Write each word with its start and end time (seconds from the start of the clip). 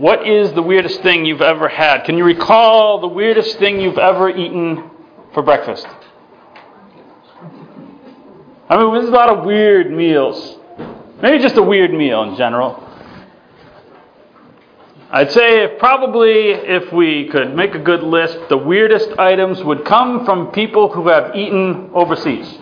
what 0.00 0.26
is 0.26 0.50
the 0.54 0.62
weirdest 0.62 1.02
thing 1.02 1.26
you've 1.26 1.42
ever 1.42 1.68
had? 1.68 2.04
Can 2.04 2.16
you 2.16 2.24
recall 2.24 3.02
the 3.02 3.06
weirdest 3.06 3.58
thing 3.58 3.82
you've 3.82 3.98
ever 3.98 4.30
eaten 4.30 4.90
for 5.34 5.42
breakfast? 5.42 5.86
I 8.70 8.78
mean, 8.78 8.94
there's 8.94 9.08
a 9.08 9.12
lot 9.12 9.28
of 9.28 9.44
weird 9.44 9.90
meals. 9.90 10.56
Maybe 11.20 11.38
just 11.42 11.58
a 11.58 11.62
weird 11.62 11.92
meal 11.92 12.22
in 12.22 12.36
general. 12.36 12.82
I'd 15.10 15.32
say 15.32 15.64
if 15.64 15.78
probably 15.78 16.48
if 16.48 16.90
we 16.94 17.28
could 17.28 17.54
make 17.54 17.74
a 17.74 17.78
good 17.78 18.02
list, 18.02 18.38
the 18.48 18.56
weirdest 18.56 19.10
items 19.18 19.62
would 19.62 19.84
come 19.84 20.24
from 20.24 20.50
people 20.52 20.90
who 20.90 21.08
have 21.08 21.36
eaten 21.36 21.90
overseas. 21.92 22.58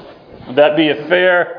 Would 0.48 0.56
that 0.56 0.76
be 0.76 0.88
a 0.88 1.06
fair? 1.06 1.57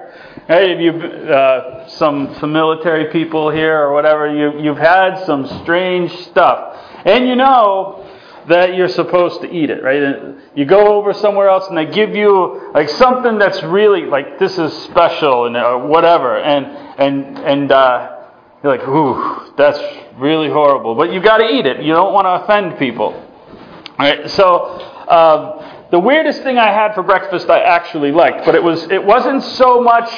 Hey, 0.50 0.82
you 0.82 0.94
uh, 0.94 1.88
some 1.90 2.36
some 2.40 2.52
military 2.52 3.12
people 3.12 3.52
here 3.52 3.84
or 3.84 3.94
whatever, 3.94 4.34
you 4.34 4.60
you've 4.60 4.80
had 4.80 5.24
some 5.28 5.46
strange 5.62 6.12
stuff, 6.24 6.76
and 7.06 7.28
you 7.28 7.36
know 7.36 8.04
that 8.48 8.74
you're 8.74 8.90
supposed 8.90 9.42
to 9.42 9.48
eat 9.48 9.70
it, 9.70 9.84
right? 9.84 10.36
You 10.56 10.66
go 10.66 10.96
over 10.96 11.14
somewhere 11.14 11.50
else 11.50 11.68
and 11.68 11.78
they 11.78 11.86
give 11.86 12.16
you 12.16 12.72
like 12.74 12.90
something 12.90 13.38
that's 13.38 13.62
really 13.62 14.08
like 14.08 14.40
this 14.40 14.58
is 14.58 14.74
special 14.86 15.46
and 15.46 15.56
uh, 15.56 15.78
whatever, 15.78 16.40
and 16.40 16.66
and 16.66 17.38
and 17.38 17.72
uh, 17.72 18.26
you're 18.64 18.76
like, 18.76 18.88
ooh, 18.88 19.54
that's 19.56 19.80
really 20.18 20.50
horrible. 20.50 20.96
But 20.96 21.14
you've 21.14 21.24
got 21.24 21.38
to 21.38 21.46
eat 21.48 21.68
it. 21.68 21.84
You 21.84 21.94
don't 21.94 22.12
want 22.12 22.26
to 22.26 22.44
offend 22.44 22.80
people. 22.80 23.14
All 23.14 23.96
right. 24.00 24.28
So 24.32 24.66
um, 25.10 25.88
the 25.92 26.00
weirdest 26.00 26.42
thing 26.42 26.58
I 26.58 26.72
had 26.72 26.96
for 26.96 27.04
breakfast 27.04 27.52
I 27.52 27.60
actually 27.60 28.12
liked, 28.12 28.48
but 28.48 28.56
it 28.56 28.64
was 28.64 28.90
it 28.90 29.06
wasn't 29.06 29.44
so 29.44 29.80
much 29.84 30.10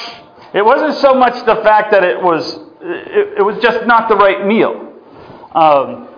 it 0.54 0.64
wasn't 0.64 0.94
so 0.94 1.14
much 1.14 1.44
the 1.46 1.56
fact 1.56 1.92
that 1.92 2.04
it 2.04 2.20
was 2.20 2.58
it, 2.80 3.38
it 3.38 3.42
was 3.42 3.58
just 3.62 3.86
not 3.86 4.08
the 4.08 4.16
right 4.16 4.46
meal. 4.46 4.92
Um, 5.54 6.08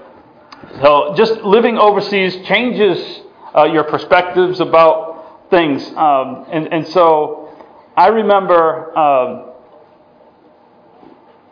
so 0.81 1.15
just 1.17 1.43
living 1.43 1.79
overseas 1.79 2.37
changes 2.47 3.21
uh, 3.57 3.65
your 3.65 3.85
perspectives 3.85 4.61
about 4.61 5.51
things, 5.51 5.87
um, 5.97 6.47
and 6.51 6.73
and 6.73 6.87
so 6.89 7.49
I 7.97 8.09
remember. 8.09 8.97
Um, 8.99 9.51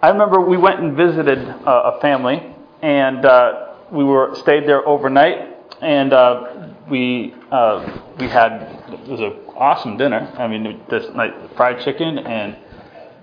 I 0.02 0.08
remember 0.08 0.40
we 0.40 0.56
went 0.56 0.80
and 0.80 0.96
visited 0.96 1.38
uh, 1.38 1.92
a 1.94 2.00
family, 2.00 2.42
and 2.82 3.24
uh, 3.24 3.74
we 3.92 4.02
were 4.02 4.34
stayed 4.34 4.66
there 4.66 4.84
overnight, 4.84 5.56
and 5.80 6.12
uh, 6.12 6.70
we 6.90 7.34
uh, 7.52 8.00
we 8.18 8.26
had 8.26 8.62
it 8.88 9.06
was 9.06 9.20
an 9.20 9.38
awesome 9.54 9.96
dinner. 9.96 10.28
I 10.36 10.48
mean, 10.48 10.80
this 10.90 11.08
night 11.14 11.34
fried 11.56 11.84
chicken 11.84 12.18
and 12.18 12.56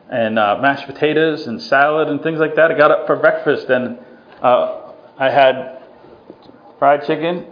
and 0.09 0.39
uh, 0.39 0.57
mashed 0.61 0.87
potatoes 0.87 1.47
and 1.47 1.61
salad 1.61 2.07
and 2.09 2.21
things 2.21 2.39
like 2.39 2.55
that. 2.55 2.71
I 2.71 2.77
got 2.77 2.91
up 2.91 3.05
for 3.05 3.15
breakfast 3.15 3.69
and 3.69 3.99
uh, 4.41 4.91
I 5.17 5.29
had 5.29 5.83
fried 6.79 7.05
chicken 7.05 7.45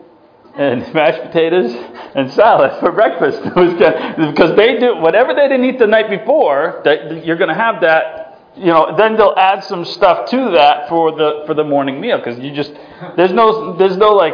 and 0.55 0.81
mashed 0.93 1.21
potatoes 1.21 1.71
and 2.15 2.31
salad 2.31 2.79
for 2.79 2.91
breakfast. 2.91 3.41
Because 4.17 4.55
they 4.55 4.79
do 4.79 4.97
whatever 4.97 5.33
they 5.33 5.47
didn't 5.47 5.65
eat 5.65 5.79
the 5.79 5.87
night 5.87 6.09
before. 6.09 6.81
That 6.83 7.25
you're 7.25 7.37
going 7.37 7.49
to 7.49 7.55
have 7.55 7.81
that. 7.81 8.23
You 8.55 8.67
know, 8.67 8.95
then 8.97 9.15
they'll 9.15 9.35
add 9.37 9.63
some 9.63 9.85
stuff 9.85 10.27
to 10.31 10.51
that 10.53 10.89
for 10.89 11.11
the 11.11 11.43
for 11.45 11.53
the 11.53 11.63
morning 11.63 12.01
meal 12.01 12.17
because 12.17 12.39
you 12.39 12.51
just 12.51 12.73
there's 13.15 13.31
no 13.31 13.77
there's 13.77 13.97
no 13.97 14.13
like 14.13 14.33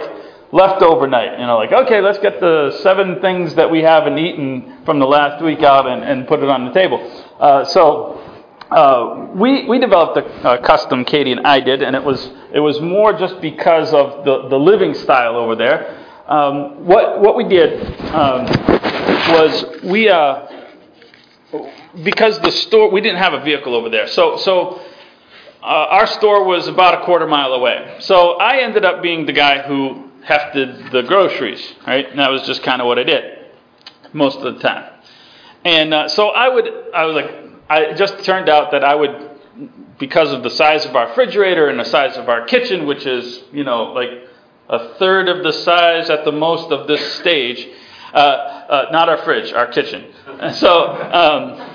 leftover 0.53 1.07
night. 1.07 1.37
You 1.39 1.47
know, 1.47 1.57
like 1.57 1.73
okay, 1.73 1.99
let's 1.99 2.19
get 2.19 2.39
the 2.39 2.79
seven 2.81 3.19
things 3.19 3.55
that 3.55 3.69
we 3.69 3.81
haven't 3.81 4.17
eaten 4.17 4.85
from 4.85 4.99
the 4.99 5.07
last 5.07 5.43
week 5.43 5.63
out 5.63 5.87
and, 5.87 6.03
and 6.03 6.27
put 6.27 6.41
it 6.41 6.49
on 6.49 6.65
the 6.65 6.71
table. 6.71 6.99
Uh, 7.39 7.65
so 7.65 8.21
uh, 8.71 9.27
we 9.35 9.67
we 9.67 9.79
developed 9.79 10.17
a, 10.17 10.53
a, 10.53 10.57
custom, 10.59 11.03
Katie 11.03 11.31
and 11.31 11.45
I 11.45 11.59
did, 11.59 11.81
and 11.81 11.95
it 11.95 12.03
was 12.03 12.31
it 12.53 12.59
was 12.59 12.79
more 12.79 13.11
just 13.17 13.41
because 13.41 13.93
of 13.93 14.23
the, 14.23 14.47
the 14.47 14.57
living 14.57 14.93
style 14.93 15.35
over 15.35 15.55
there. 15.55 15.99
Um, 16.27 16.85
what 16.85 17.19
what 17.19 17.35
we 17.35 17.43
did 17.43 17.83
um, 18.13 18.45
was 18.45 19.65
we 19.83 20.07
uh, 20.07 20.47
because 22.03 22.39
the 22.39 22.51
store 22.51 22.89
we 22.91 23.01
didn't 23.01 23.19
have 23.19 23.33
a 23.33 23.43
vehicle 23.43 23.75
over 23.75 23.89
there, 23.89 24.07
so 24.07 24.37
so. 24.37 24.81
Uh, 25.65 25.87
our 25.91 26.07
store 26.07 26.43
was 26.43 26.67
about 26.67 27.01
a 27.01 27.05
quarter 27.05 27.25
mile 27.25 27.53
away. 27.53 27.95
So 27.99 28.31
I 28.31 28.63
ended 28.63 28.83
up 28.83 29.01
being 29.01 29.25
the 29.25 29.31
guy 29.31 29.61
who 29.61 30.11
hefted 30.25 30.91
the 30.91 31.03
groceries, 31.03 31.73
right? 31.85 32.09
And 32.09 32.19
that 32.19 32.31
was 32.31 32.43
just 32.43 32.63
kind 32.63 32.81
of 32.81 32.87
what 32.87 32.99
I 32.99 33.03
did 33.03 33.39
most 34.13 34.37
of 34.39 34.55
the 34.55 34.59
time. 34.59 34.91
And 35.65 35.93
uh, 35.93 36.07
so 36.09 36.29
I 36.29 36.49
would, 36.49 36.67
I 36.93 37.05
was 37.05 37.15
like, 37.15 37.31
I, 37.69 37.79
it 37.85 37.97
just 37.97 38.23
turned 38.23 38.49
out 38.49 38.71
that 38.71 38.83
I 38.83 38.95
would, 38.95 39.31
because 39.99 40.31
of 40.31 40.43
the 40.43 40.49
size 40.49 40.85
of 40.85 40.95
our 40.95 41.07
refrigerator 41.09 41.69
and 41.69 41.79
the 41.79 41.85
size 41.85 42.17
of 42.17 42.29
our 42.29 42.45
kitchen, 42.45 42.85
which 42.85 43.05
is, 43.05 43.43
you 43.51 43.63
know, 43.63 43.93
like 43.93 44.09
a 44.69 44.95
third 44.95 45.29
of 45.29 45.43
the 45.43 45.53
size 45.53 46.09
at 46.09 46.25
the 46.25 46.31
most 46.31 46.71
of 46.71 46.87
this 46.87 47.15
stage, 47.15 47.67
uh, 48.13 48.17
uh, 48.17 48.89
not 48.91 49.09
our 49.09 49.17
fridge, 49.19 49.51
our 49.53 49.67
kitchen. 49.67 50.05
So 50.55 50.87
um, 50.87 51.72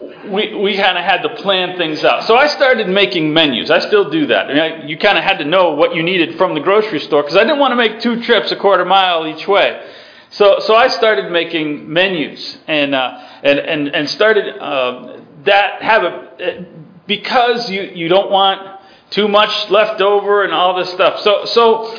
we, 0.00 0.54
we 0.54 0.76
kind 0.76 0.96
of 0.96 1.04
had 1.04 1.22
to 1.22 1.34
plan 1.36 1.76
things 1.76 2.04
out. 2.04 2.24
So 2.24 2.36
I 2.36 2.46
started 2.46 2.88
making 2.88 3.32
menus. 3.32 3.70
I 3.70 3.80
still 3.80 4.08
do 4.10 4.26
that. 4.26 4.50
I 4.50 4.84
you 4.84 4.96
kind 4.96 5.18
of 5.18 5.24
had 5.24 5.38
to 5.38 5.44
know 5.44 5.72
what 5.72 5.94
you 5.94 6.02
needed 6.02 6.36
from 6.38 6.54
the 6.54 6.60
grocery 6.60 7.00
store 7.00 7.22
because 7.22 7.36
I 7.36 7.42
didn't 7.42 7.58
want 7.58 7.72
to 7.72 7.76
make 7.76 8.00
two 8.00 8.22
trips 8.22 8.52
a 8.52 8.56
quarter 8.56 8.84
mile 8.84 9.26
each 9.26 9.48
way. 9.48 9.84
So, 10.30 10.60
so 10.60 10.74
I 10.74 10.88
started 10.88 11.32
making 11.32 11.90
menus 11.90 12.58
and, 12.66 12.94
uh, 12.94 13.18
and, 13.42 13.58
and, 13.58 13.88
and 13.88 14.10
started 14.10 14.58
uh, 14.58 15.20
that 15.44 15.80
habit 15.80 17.06
because 17.06 17.70
you, 17.70 17.82
you 17.82 18.08
don't 18.08 18.30
want 18.30 18.78
too 19.10 19.26
much 19.26 19.70
left 19.70 20.02
over 20.02 20.44
and 20.44 20.52
all 20.52 20.76
this 20.76 20.90
stuff. 20.90 21.20
So, 21.20 21.46
so 21.46 21.98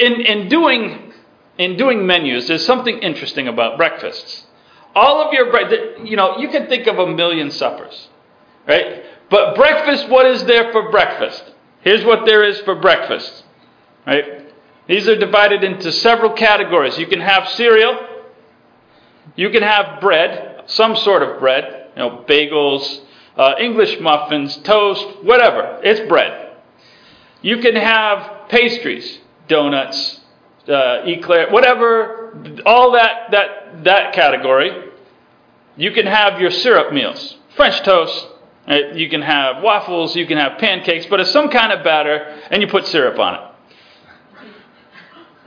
in, 0.00 0.22
in, 0.22 0.48
doing, 0.48 1.12
in 1.58 1.76
doing 1.76 2.06
menus, 2.06 2.48
there's 2.48 2.64
something 2.64 2.98
interesting 3.00 3.46
about 3.46 3.76
breakfasts. 3.76 4.43
All 4.94 5.26
of 5.26 5.32
your, 5.32 5.50
bread, 5.50 5.72
you 6.04 6.16
know, 6.16 6.38
you 6.38 6.48
can 6.48 6.68
think 6.68 6.86
of 6.86 6.98
a 6.98 7.06
million 7.06 7.50
suppers, 7.50 8.08
right? 8.66 9.04
But 9.30 9.56
breakfast, 9.56 10.08
what 10.08 10.26
is 10.26 10.44
there 10.44 10.70
for 10.72 10.90
breakfast? 10.90 11.52
Here's 11.80 12.04
what 12.04 12.24
there 12.24 12.44
is 12.44 12.60
for 12.60 12.74
breakfast, 12.74 13.44
right? 14.06 14.52
These 14.86 15.08
are 15.08 15.16
divided 15.16 15.64
into 15.64 15.90
several 15.90 16.32
categories. 16.32 16.98
You 16.98 17.06
can 17.06 17.20
have 17.20 17.48
cereal, 17.48 17.98
you 19.36 19.50
can 19.50 19.62
have 19.62 20.00
bread, 20.00 20.64
some 20.66 20.96
sort 20.96 21.22
of 21.22 21.40
bread, 21.40 21.90
you 21.96 22.02
know, 22.02 22.24
bagels, 22.28 23.00
uh, 23.36 23.54
English 23.58 23.98
muffins, 24.00 24.56
toast, 24.58 25.24
whatever. 25.24 25.80
It's 25.82 26.08
bread. 26.08 26.56
You 27.42 27.58
can 27.58 27.74
have 27.76 28.48
pastries, 28.48 29.18
donuts, 29.48 30.20
uh, 30.68 31.02
eclair, 31.04 31.50
whatever, 31.50 32.23
all 32.66 32.92
that, 32.92 33.30
that, 33.30 33.84
that 33.84 34.12
category. 34.14 34.90
You 35.76 35.90
can 35.92 36.06
have 36.06 36.40
your 36.40 36.50
syrup 36.50 36.92
meals, 36.92 37.36
French 37.56 37.82
toast, 37.82 38.28
uh, 38.66 38.76
you 38.94 39.10
can 39.10 39.22
have 39.22 39.62
waffles, 39.62 40.16
you 40.16 40.26
can 40.26 40.38
have 40.38 40.58
pancakes, 40.58 41.06
but 41.06 41.20
it's 41.20 41.30
some 41.30 41.50
kind 41.50 41.72
of 41.72 41.84
batter, 41.84 42.16
and 42.50 42.62
you 42.62 42.68
put 42.68 42.86
syrup 42.86 43.18
on 43.18 43.34
it. 43.34 43.40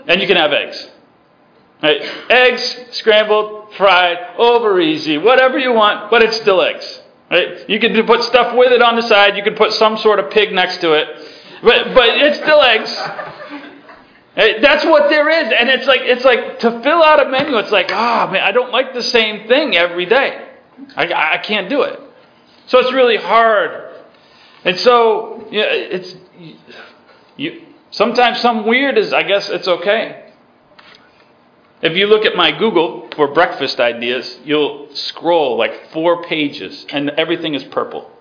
And 0.07 0.21
you 0.21 0.27
can 0.27 0.37
have 0.37 0.51
eggs. 0.51 0.89
Right? 1.81 2.01
Eggs, 2.29 2.85
scrambled, 2.91 3.73
fried, 3.75 4.17
over 4.37 4.79
easy, 4.79 5.17
whatever 5.17 5.57
you 5.57 5.73
want, 5.73 6.09
but 6.11 6.21
it's 6.21 6.37
still 6.37 6.61
eggs. 6.61 7.01
Right? 7.29 7.69
You 7.69 7.79
can 7.79 8.05
put 8.05 8.23
stuff 8.23 8.55
with 8.55 8.71
it 8.71 8.81
on 8.81 8.95
the 8.95 9.01
side. 9.01 9.35
You 9.35 9.43
can 9.43 9.55
put 9.55 9.73
some 9.73 9.97
sort 9.97 10.19
of 10.19 10.31
pig 10.31 10.53
next 10.53 10.79
to 10.81 10.93
it, 10.93 11.07
but 11.61 11.93
but 11.93 12.09
it's 12.09 12.37
still 12.37 12.61
eggs. 12.61 12.89
Right? 14.37 14.61
That's 14.61 14.85
what 14.85 15.09
there 15.09 15.27
is, 15.27 15.51
and 15.57 15.67
it's 15.67 15.87
like 15.87 16.01
it's 16.03 16.23
like 16.23 16.59
to 16.59 16.81
fill 16.83 17.03
out 17.03 17.25
a 17.25 17.29
menu. 17.29 17.57
It's 17.57 17.71
like, 17.71 17.89
oh 17.91 18.27
man, 18.27 18.43
I 18.43 18.51
don't 18.51 18.71
like 18.71 18.93
the 18.93 19.01
same 19.01 19.47
thing 19.47 19.75
every 19.75 20.05
day. 20.05 20.49
I, 20.95 21.33
I 21.33 21.37
can't 21.39 21.69
do 21.69 21.81
it. 21.81 21.99
So 22.67 22.77
it's 22.77 22.93
really 22.93 23.17
hard, 23.17 23.95
and 24.63 24.77
so 24.77 25.47
yeah, 25.49 25.65
it's 25.65 26.15
you. 27.35 27.63
Sometimes 27.89 28.39
some 28.39 28.67
weird 28.67 28.97
is, 28.97 29.11
I 29.11 29.23
guess 29.23 29.49
it's 29.49 29.67
okay. 29.67 30.31
If 31.81 31.95
you 31.95 32.07
look 32.07 32.25
at 32.25 32.35
my 32.35 32.51
Google 32.51 33.07
for 33.15 33.29
breakfast 33.29 33.79
ideas, 33.79 34.39
you'll 34.43 34.93
scroll 34.93 35.57
like 35.57 35.91
four 35.91 36.23
pages 36.23 36.85
and 36.89 37.09
everything 37.11 37.53
is 37.53 37.63
purple. 37.63 38.11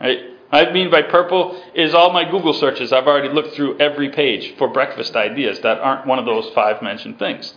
Right? 0.00 0.35
I 0.50 0.70
mean 0.70 0.90
by 0.90 1.02
purple 1.02 1.60
is 1.74 1.94
all 1.94 2.12
my 2.12 2.24
Google 2.30 2.52
searches. 2.54 2.92
I've 2.92 3.06
already 3.06 3.28
looked 3.28 3.54
through 3.54 3.78
every 3.78 4.10
page 4.10 4.56
for 4.56 4.68
breakfast 4.68 5.16
ideas 5.16 5.60
that 5.60 5.78
aren't 5.78 6.06
one 6.06 6.18
of 6.18 6.24
those 6.24 6.48
five 6.54 6.82
mentioned 6.82 7.18
things. 7.18 7.54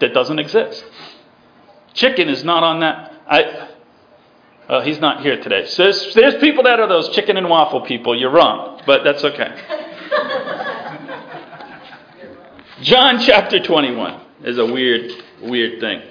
That 0.00 0.14
doesn't 0.14 0.38
exist. 0.38 0.84
Chicken 1.92 2.28
is 2.28 2.42
not 2.42 2.62
on 2.62 2.80
that. 2.80 3.12
I, 3.28 3.68
uh, 4.68 4.80
he's 4.80 4.98
not 5.00 5.22
here 5.22 5.40
today. 5.40 5.66
So 5.66 5.82
there's, 5.84 6.14
there's 6.14 6.34
people 6.36 6.64
that 6.64 6.80
are 6.80 6.88
those 6.88 7.10
chicken 7.10 7.36
and 7.36 7.48
waffle 7.50 7.82
people. 7.82 8.18
You're 8.18 8.30
wrong, 8.30 8.80
but 8.86 9.04
that's 9.04 9.22
okay. 9.22 9.54
John 12.82 13.20
chapter 13.20 13.60
21 13.60 14.20
is 14.44 14.58
a 14.58 14.64
weird, 14.64 15.12
weird 15.42 15.80
thing. 15.80 16.02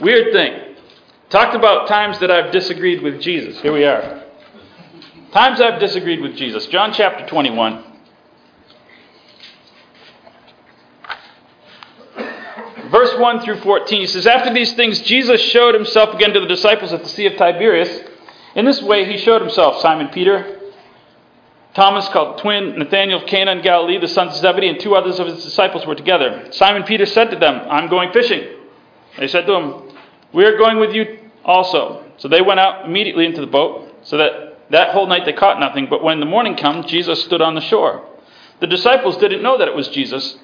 Weird 0.00 0.32
thing. 0.32 0.76
Talked 1.30 1.54
about 1.54 1.88
times 1.88 2.18
that 2.18 2.30
I've 2.30 2.52
disagreed 2.52 3.02
with 3.02 3.20
Jesus. 3.20 3.60
Here 3.60 3.72
we 3.72 3.84
are. 3.84 4.25
Times 5.36 5.60
I've 5.60 5.78
disagreed 5.78 6.22
with 6.22 6.34
Jesus. 6.34 6.64
John 6.68 6.94
chapter 6.94 7.26
21. 7.26 7.84
Verse 12.90 13.18
1 13.18 13.40
through 13.42 13.60
14 13.60 14.00
he 14.00 14.06
says, 14.06 14.26
After 14.26 14.54
these 14.54 14.72
things, 14.72 14.98
Jesus 15.02 15.38
showed 15.42 15.74
himself 15.74 16.14
again 16.14 16.32
to 16.32 16.40
the 16.40 16.46
disciples 16.46 16.90
at 16.94 17.02
the 17.02 17.08
Sea 17.10 17.26
of 17.26 17.36
Tiberias. 17.36 18.08
In 18.54 18.64
this 18.64 18.80
way, 18.80 19.04
he 19.04 19.18
showed 19.18 19.42
himself 19.42 19.82
Simon 19.82 20.08
Peter, 20.08 20.58
Thomas, 21.74 22.08
called 22.08 22.38
twin, 22.38 22.78
Nathanael 22.78 23.20
of 23.20 23.26
Cana 23.26 23.50
in 23.50 23.60
Galilee, 23.60 23.98
the 24.00 24.08
sons 24.08 24.36
of 24.36 24.40
Zebedee, 24.40 24.68
and 24.68 24.80
two 24.80 24.94
others 24.94 25.20
of 25.20 25.26
his 25.26 25.44
disciples 25.44 25.84
were 25.86 25.94
together. 25.94 26.48
Simon 26.52 26.84
Peter 26.84 27.04
said 27.04 27.30
to 27.30 27.36
them, 27.36 27.60
I'm 27.68 27.90
going 27.90 28.10
fishing. 28.14 28.56
They 29.18 29.28
said 29.28 29.44
to 29.44 29.54
him, 29.54 29.98
We 30.32 30.46
are 30.46 30.56
going 30.56 30.78
with 30.78 30.94
you 30.94 31.28
also. 31.44 32.10
So 32.16 32.26
they 32.26 32.40
went 32.40 32.58
out 32.58 32.86
immediately 32.86 33.26
into 33.26 33.42
the 33.42 33.46
boat, 33.46 33.92
so 34.02 34.16
that 34.16 34.55
that 34.70 34.90
whole 34.90 35.06
night 35.06 35.24
they 35.24 35.32
caught 35.32 35.60
nothing. 35.60 35.86
But 35.88 36.02
when 36.02 36.20
the 36.20 36.26
morning 36.26 36.54
came, 36.56 36.84
Jesus 36.84 37.22
stood 37.24 37.40
on 37.40 37.54
the 37.54 37.60
shore. 37.60 38.04
The 38.60 38.66
disciples 38.66 39.16
didn't 39.18 39.42
know 39.42 39.58
that 39.58 39.68
it 39.68 39.74
was 39.74 39.88
Jesus. 39.88 40.36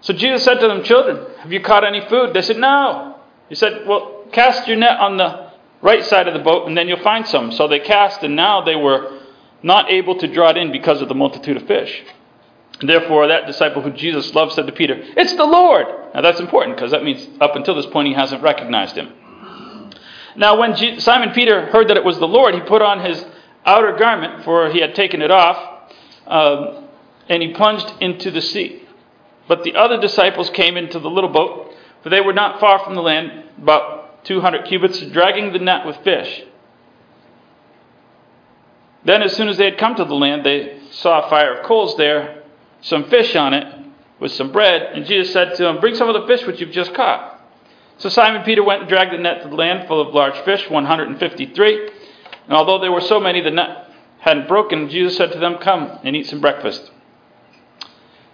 So 0.00 0.12
Jesus 0.12 0.44
said 0.44 0.58
to 0.60 0.68
them, 0.68 0.82
Children, 0.82 1.26
have 1.40 1.52
you 1.52 1.60
caught 1.60 1.84
any 1.84 2.06
food? 2.08 2.34
They 2.34 2.42
said, 2.42 2.56
No. 2.56 3.18
He 3.48 3.54
said, 3.54 3.86
Well, 3.86 4.24
cast 4.32 4.66
your 4.68 4.76
net 4.76 4.98
on 4.98 5.16
the 5.16 5.50
right 5.82 6.04
side 6.04 6.28
of 6.28 6.34
the 6.34 6.40
boat, 6.40 6.66
and 6.66 6.76
then 6.76 6.88
you'll 6.88 7.02
find 7.02 7.26
some. 7.26 7.52
So 7.52 7.68
they 7.68 7.80
cast, 7.80 8.22
and 8.22 8.34
now 8.34 8.62
they 8.62 8.76
were 8.76 9.20
not 9.62 9.90
able 9.90 10.16
to 10.18 10.26
draw 10.32 10.50
it 10.50 10.56
in 10.56 10.72
because 10.72 11.02
of 11.02 11.08
the 11.08 11.14
multitude 11.14 11.56
of 11.56 11.66
fish. 11.66 12.02
Therefore, 12.80 13.26
that 13.26 13.46
disciple 13.46 13.82
who 13.82 13.90
Jesus 13.90 14.32
loved 14.34 14.52
said 14.52 14.66
to 14.66 14.72
Peter, 14.72 14.94
It's 14.98 15.34
the 15.34 15.44
Lord! 15.44 15.86
Now 16.14 16.22
that's 16.22 16.40
important 16.40 16.76
because 16.76 16.92
that 16.92 17.02
means 17.02 17.26
up 17.40 17.56
until 17.56 17.74
this 17.74 17.86
point 17.86 18.08
he 18.08 18.14
hasn't 18.14 18.42
recognized 18.42 18.96
him. 18.96 19.12
Now, 20.36 20.56
when 20.58 21.00
Simon 21.00 21.32
Peter 21.32 21.66
heard 21.66 21.88
that 21.88 21.96
it 21.96 22.04
was 22.04 22.18
the 22.20 22.28
Lord, 22.28 22.54
he 22.54 22.60
put 22.60 22.80
on 22.80 23.00
his 23.04 23.24
outer 23.68 23.96
garment, 23.96 24.44
for 24.44 24.70
he 24.70 24.80
had 24.80 24.94
taken 24.94 25.20
it 25.20 25.30
off, 25.30 25.90
um, 26.26 26.88
and 27.28 27.42
he 27.42 27.52
plunged 27.52 27.92
into 28.00 28.30
the 28.30 28.40
sea. 28.40 28.82
But 29.46 29.62
the 29.62 29.74
other 29.74 30.00
disciples 30.00 30.50
came 30.50 30.76
into 30.76 30.98
the 30.98 31.10
little 31.10 31.30
boat, 31.30 31.72
for 32.02 32.08
they 32.08 32.20
were 32.20 32.32
not 32.32 32.60
far 32.60 32.82
from 32.84 32.94
the 32.94 33.02
land, 33.02 33.44
about 33.60 34.24
200 34.24 34.66
cubits, 34.66 35.00
dragging 35.00 35.52
the 35.52 35.58
net 35.58 35.86
with 35.86 35.96
fish. 35.98 36.44
Then, 39.04 39.22
as 39.22 39.34
soon 39.36 39.48
as 39.48 39.56
they 39.56 39.64
had 39.64 39.78
come 39.78 39.94
to 39.96 40.04
the 40.04 40.14
land, 40.14 40.44
they 40.44 40.80
saw 40.90 41.26
a 41.26 41.30
fire 41.30 41.58
of 41.58 41.66
coals 41.66 41.96
there, 41.96 42.42
some 42.80 43.08
fish 43.08 43.34
on 43.36 43.54
it, 43.54 43.66
with 44.20 44.32
some 44.32 44.50
bread, 44.50 44.82
and 44.94 45.06
Jesus 45.06 45.32
said 45.32 45.54
to 45.56 45.62
them, 45.62 45.80
Bring 45.80 45.94
some 45.94 46.08
of 46.08 46.20
the 46.20 46.26
fish 46.26 46.46
which 46.46 46.60
you've 46.60 46.72
just 46.72 46.94
caught. 46.94 47.40
So 47.98 48.08
Simon 48.08 48.42
Peter 48.42 48.62
went 48.62 48.82
and 48.82 48.88
dragged 48.88 49.12
the 49.12 49.18
net 49.18 49.42
to 49.42 49.48
the 49.48 49.54
land 49.54 49.88
full 49.88 50.00
of 50.00 50.14
large 50.14 50.38
fish, 50.44 50.68
153. 50.68 51.90
And 52.48 52.56
although 52.56 52.80
there 52.80 52.90
were 52.90 53.02
so 53.02 53.20
many, 53.20 53.40
the 53.42 53.50
net 53.50 53.90
hadn't 54.20 54.48
broken. 54.48 54.88
Jesus 54.88 55.16
said 55.16 55.32
to 55.32 55.38
them, 55.38 55.58
Come 55.58 55.98
and 56.02 56.16
eat 56.16 56.26
some 56.26 56.40
breakfast. 56.40 56.90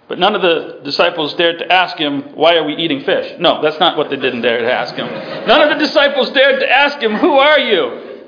But 0.07 0.19
none 0.19 0.35
of 0.35 0.43
the 0.43 0.81
disciples 0.85 1.35
dared 1.35 1.59
to 1.59 1.73
ask 1.73 1.97
him, 1.97 2.35
Why 2.35 2.57
are 2.57 2.65
we 2.65 2.77
eating 2.77 3.05
fish? 3.05 3.35
No, 3.39 3.61
that's 3.61 3.81
not 3.81 3.97
what 3.97 4.11
they 4.11 4.17
didn't 4.17 4.43
dare 4.43 4.61
to 4.61 4.73
ask 4.73 4.95
him. 4.95 5.07
None 5.07 5.61
of 5.61 5.71
the 5.71 5.85
disciples 5.85 6.31
dared 6.31 6.61
to 6.61 6.71
ask 6.71 6.99
him, 6.99 7.15
Who 7.17 7.33
are 7.33 7.59
you? 7.59 8.21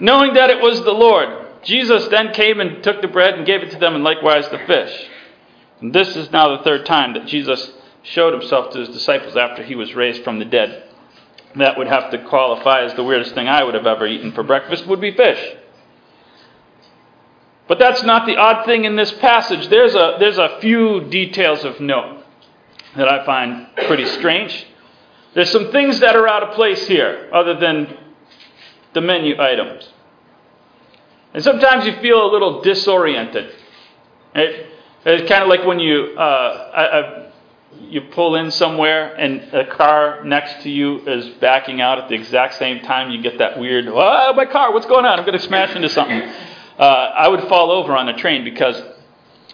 Knowing 0.00 0.34
that 0.34 0.50
it 0.50 0.60
was 0.60 0.82
the 0.82 0.92
Lord. 0.92 1.62
Jesus 1.62 2.08
then 2.08 2.32
came 2.32 2.60
and 2.60 2.82
took 2.82 3.00
the 3.00 3.08
bread 3.08 3.34
and 3.34 3.46
gave 3.46 3.62
it 3.62 3.70
to 3.70 3.78
them, 3.78 3.94
and 3.94 4.04
likewise 4.04 4.48
the 4.48 4.58
fish. 4.58 5.08
And 5.80 5.92
this 5.92 6.16
is 6.16 6.30
now 6.30 6.56
the 6.56 6.62
third 6.62 6.86
time 6.86 7.14
that 7.14 7.26
Jesus 7.26 7.72
showed 8.02 8.32
himself 8.32 8.72
to 8.72 8.80
his 8.80 8.88
disciples 8.88 9.36
after 9.36 9.62
he 9.62 9.74
was 9.74 9.94
raised 9.94 10.22
from 10.22 10.38
the 10.38 10.44
dead. 10.44 10.85
That 11.56 11.78
would 11.78 11.88
have 11.88 12.10
to 12.10 12.24
qualify 12.24 12.82
as 12.82 12.94
the 12.94 13.04
weirdest 13.04 13.34
thing 13.34 13.48
I 13.48 13.64
would 13.64 13.74
have 13.74 13.86
ever 13.86 14.06
eaten 14.06 14.32
for 14.32 14.42
breakfast 14.42 14.86
would 14.86 15.00
be 15.00 15.12
fish. 15.12 15.56
But 17.68 17.78
that's 17.78 18.02
not 18.02 18.26
the 18.26 18.36
odd 18.36 18.64
thing 18.66 18.84
in 18.84 18.94
this 18.94 19.10
passage. 19.12 19.68
There's 19.68 19.94
a, 19.94 20.16
there's 20.20 20.38
a 20.38 20.58
few 20.60 21.08
details 21.08 21.64
of 21.64 21.80
note 21.80 22.24
that 22.96 23.08
I 23.08 23.24
find 23.24 23.68
pretty 23.86 24.06
strange. 24.06 24.66
There's 25.34 25.50
some 25.50 25.72
things 25.72 26.00
that 26.00 26.14
are 26.14 26.28
out 26.28 26.42
of 26.42 26.54
place 26.54 26.86
here, 26.86 27.28
other 27.32 27.54
than 27.54 27.96
the 28.94 29.00
menu 29.00 29.40
items. 29.40 29.88
And 31.34 31.42
sometimes 31.42 31.84
you 31.84 31.94
feel 32.00 32.24
a 32.24 32.30
little 32.30 32.62
disoriented. 32.62 33.52
Right? 34.34 34.66
It's 35.04 35.28
kind 35.28 35.42
of 35.42 35.48
like 35.48 35.64
when 35.66 35.78
you, 35.78 36.16
uh, 36.16 36.70
I, 36.74 37.25
you 37.80 38.00
pull 38.00 38.36
in 38.36 38.50
somewhere 38.50 39.14
and 39.14 39.54
a 39.54 39.66
car 39.66 40.24
next 40.24 40.62
to 40.62 40.70
you 40.70 40.98
is 41.06 41.28
backing 41.40 41.80
out 41.80 41.98
at 41.98 42.08
the 42.08 42.14
exact 42.14 42.54
same 42.54 42.80
time. 42.80 43.10
You 43.10 43.22
get 43.22 43.38
that 43.38 43.58
weird, 43.58 43.86
oh, 43.88 44.32
my 44.34 44.46
car, 44.46 44.72
what's 44.72 44.86
going 44.86 45.04
on? 45.04 45.18
I'm 45.18 45.24
going 45.24 45.38
to 45.38 45.44
smash 45.44 45.74
into 45.74 45.88
something 45.88 46.22
uh, 46.78 46.82
I 46.82 47.28
would 47.28 47.40
fall 47.48 47.70
over 47.70 47.96
on 47.96 48.08
a 48.08 48.16
train 48.16 48.44
because 48.44 48.80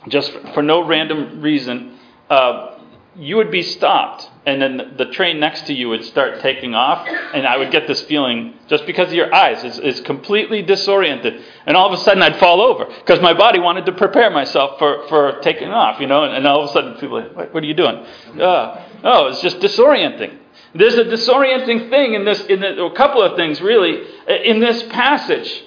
just 0.09 0.33
for 0.55 0.63
no 0.63 0.85
random 0.85 1.41
reason, 1.41 1.99
uh, 2.29 2.72
you 3.15 3.37
would 3.37 3.51
be 3.51 3.63
stopped, 3.63 4.31
and 4.47 4.61
then 4.63 4.95
the 4.97 5.07
train 5.07 5.39
next 5.39 5.67
to 5.67 5.75
you 5.75 5.89
would 5.91 6.05
start 6.05 6.41
taking 6.41 6.75
off, 6.75 7.07
and 7.07 7.47
I 7.47 7.59
would 7.59 7.71
get 7.71 7.87
this 7.87 8.01
feeling 8.03 8.55
just 8.69 8.87
because 8.87 9.09
of 9.09 9.15
your 9.15 9.35
eyes 9.35 9.63
is, 9.65 9.79
is 9.79 10.01
completely 10.01 10.63
disoriented, 10.63 11.43
and 11.67 11.77
all 11.77 11.93
of 11.93 11.99
a 11.99 12.03
sudden 12.03 12.23
I'd 12.23 12.39
fall 12.39 12.63
over 12.63 12.87
because 12.87 13.21
my 13.21 13.35
body 13.35 13.59
wanted 13.59 13.85
to 13.87 13.93
prepare 13.93 14.31
myself 14.31 14.79
for, 14.79 15.07
for 15.09 15.41
taking 15.41 15.69
off, 15.69 16.01
you 16.01 16.07
know, 16.07 16.25
and, 16.25 16.35
and 16.35 16.47
all 16.47 16.63
of 16.63 16.71
a 16.71 16.73
sudden 16.73 16.95
people 16.95 17.19
are 17.19 17.29
like, 17.29 17.37
what, 17.37 17.55
what 17.55 17.63
are 17.63 17.67
you 17.67 17.75
doing? 17.75 17.97
Uh, 18.41 18.89
oh, 19.05 19.27
it's 19.27 19.43
just 19.43 19.59
disorienting. 19.59 20.39
There's 20.75 20.95
a 20.95 21.05
disorienting 21.05 21.91
thing 21.91 22.15
in 22.15 22.25
this, 22.25 22.41
in 22.47 22.61
the, 22.61 22.83
a 22.83 22.97
couple 22.97 23.23
of 23.23 23.37
things 23.37 23.61
really 23.61 24.07
in 24.27 24.61
this 24.61 24.83
passage. 24.85 25.65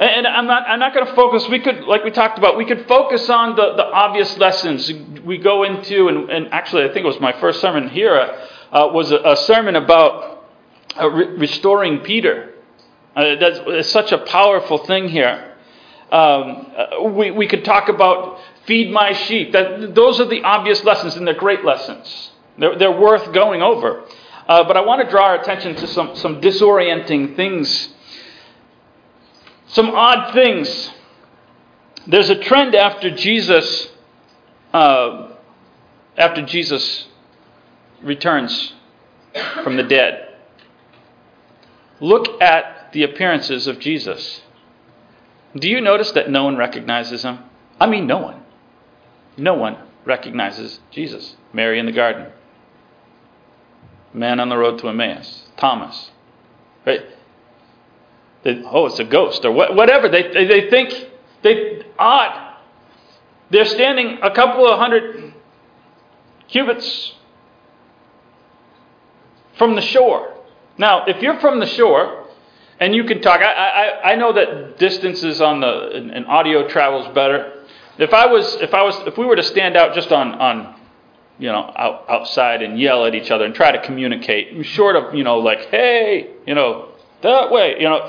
And 0.00 0.26
I'm 0.26 0.46
not, 0.46 0.66
I'm 0.66 0.80
not 0.80 0.94
going 0.94 1.06
to 1.06 1.14
focus, 1.14 1.46
we 1.50 1.58
could, 1.58 1.84
like 1.84 2.04
we 2.04 2.10
talked 2.10 2.38
about, 2.38 2.56
we 2.56 2.64
could 2.64 2.88
focus 2.88 3.28
on 3.28 3.54
the, 3.54 3.74
the 3.74 3.84
obvious 3.84 4.34
lessons 4.38 4.90
we 5.22 5.36
go 5.36 5.64
into, 5.64 6.08
and, 6.08 6.30
and 6.30 6.48
actually, 6.54 6.84
I 6.84 6.86
think 6.86 7.04
it 7.04 7.06
was 7.06 7.20
my 7.20 7.38
first 7.38 7.60
sermon 7.60 7.90
here, 7.90 8.16
uh, 8.16 8.88
was 8.94 9.12
a, 9.12 9.18
a, 9.18 9.36
sermon 9.36 9.76
about 9.76 10.46
uh, 10.98 11.06
re- 11.06 11.36
restoring 11.36 11.98
Peter. 11.98 12.54
Uh, 13.14 13.34
that's, 13.38 13.90
such 13.90 14.10
a 14.12 14.18
powerful 14.18 14.78
thing 14.78 15.06
here. 15.06 15.54
Um, 16.10 16.72
uh, 16.74 17.02
we, 17.02 17.30
we 17.30 17.46
could 17.46 17.66
talk 17.66 17.90
about 17.90 18.40
feed 18.64 18.90
my 18.90 19.12
sheep. 19.12 19.52
That, 19.52 19.94
those 19.94 20.18
are 20.18 20.24
the 20.24 20.42
obvious 20.44 20.82
lessons, 20.82 21.16
and 21.16 21.26
they're 21.26 21.34
great 21.34 21.62
lessons. 21.62 22.30
They're, 22.56 22.78
they're 22.78 22.98
worth 22.98 23.34
going 23.34 23.60
over. 23.60 24.04
Uh, 24.48 24.64
but 24.64 24.78
I 24.78 24.80
want 24.80 25.04
to 25.04 25.10
draw 25.10 25.26
our 25.26 25.34
attention 25.38 25.76
to 25.76 25.86
some, 25.86 26.16
some 26.16 26.40
disorienting 26.40 27.36
things 27.36 27.90
some 29.72 29.90
odd 29.90 30.32
things. 30.32 30.90
There's 32.06 32.30
a 32.30 32.36
trend 32.36 32.74
after 32.74 33.10
Jesus, 33.10 33.88
uh, 34.72 35.32
after 36.16 36.44
Jesus 36.44 37.06
returns 38.02 38.72
from 39.62 39.76
the 39.76 39.82
dead. 39.82 40.28
Look 42.00 42.40
at 42.40 42.92
the 42.92 43.02
appearances 43.02 43.66
of 43.66 43.78
Jesus. 43.78 44.42
Do 45.54 45.68
you 45.68 45.80
notice 45.80 46.12
that 46.12 46.30
no 46.30 46.44
one 46.44 46.56
recognizes 46.56 47.22
him? 47.22 47.40
I 47.78 47.86
mean, 47.86 48.06
no 48.06 48.18
one. 48.18 48.42
No 49.36 49.54
one 49.54 49.76
recognizes 50.04 50.80
Jesus. 50.90 51.36
Mary 51.52 51.78
in 51.78 51.86
the 51.86 51.92
garden, 51.92 52.28
man 54.14 54.40
on 54.40 54.48
the 54.48 54.56
road 54.56 54.78
to 54.78 54.88
Emmaus, 54.88 55.48
Thomas. 55.56 56.10
Right? 56.86 57.02
They, 58.42 58.62
oh, 58.64 58.86
it's 58.86 58.98
a 58.98 59.04
ghost 59.04 59.44
or 59.44 59.52
whatever. 59.52 60.08
They, 60.08 60.22
they, 60.32 60.46
they 60.46 60.70
think 60.70 61.10
they 61.42 61.84
odd. 61.98 62.56
They're 63.50 63.66
standing 63.66 64.18
a 64.22 64.30
couple 64.30 64.66
of 64.66 64.78
hundred 64.78 65.34
cubits 66.48 67.14
from 69.58 69.74
the 69.74 69.82
shore. 69.82 70.36
Now, 70.78 71.04
if 71.06 71.20
you're 71.22 71.38
from 71.40 71.60
the 71.60 71.66
shore 71.66 72.28
and 72.78 72.94
you 72.94 73.04
can 73.04 73.20
talk, 73.20 73.42
I, 73.42 73.52
I, 73.52 74.12
I 74.12 74.14
know 74.14 74.32
that 74.32 74.78
distances 74.78 75.40
on 75.42 75.60
the 75.60 75.90
and 75.92 76.26
audio 76.26 76.66
travels 76.66 77.12
better. 77.14 77.64
If 77.98 78.14
I 78.14 78.26
was 78.26 78.54
if 78.56 78.72
I 78.72 78.82
was 78.82 78.96
if 79.06 79.18
we 79.18 79.26
were 79.26 79.36
to 79.36 79.42
stand 79.42 79.76
out 79.76 79.94
just 79.94 80.10
on 80.12 80.32
on 80.40 80.80
you 81.38 81.52
know 81.52 81.70
out, 81.76 82.08
outside 82.08 82.62
and 82.62 82.80
yell 82.80 83.04
at 83.04 83.14
each 83.14 83.30
other 83.30 83.44
and 83.44 83.54
try 83.54 83.72
to 83.72 83.82
communicate, 83.82 84.64
short 84.64 84.96
of 84.96 85.14
you 85.14 85.24
know 85.24 85.38
like 85.38 85.66
hey 85.66 86.30
you 86.46 86.54
know 86.54 86.88
that 87.22 87.50
way 87.50 87.76
you 87.78 87.88
know 87.88 88.08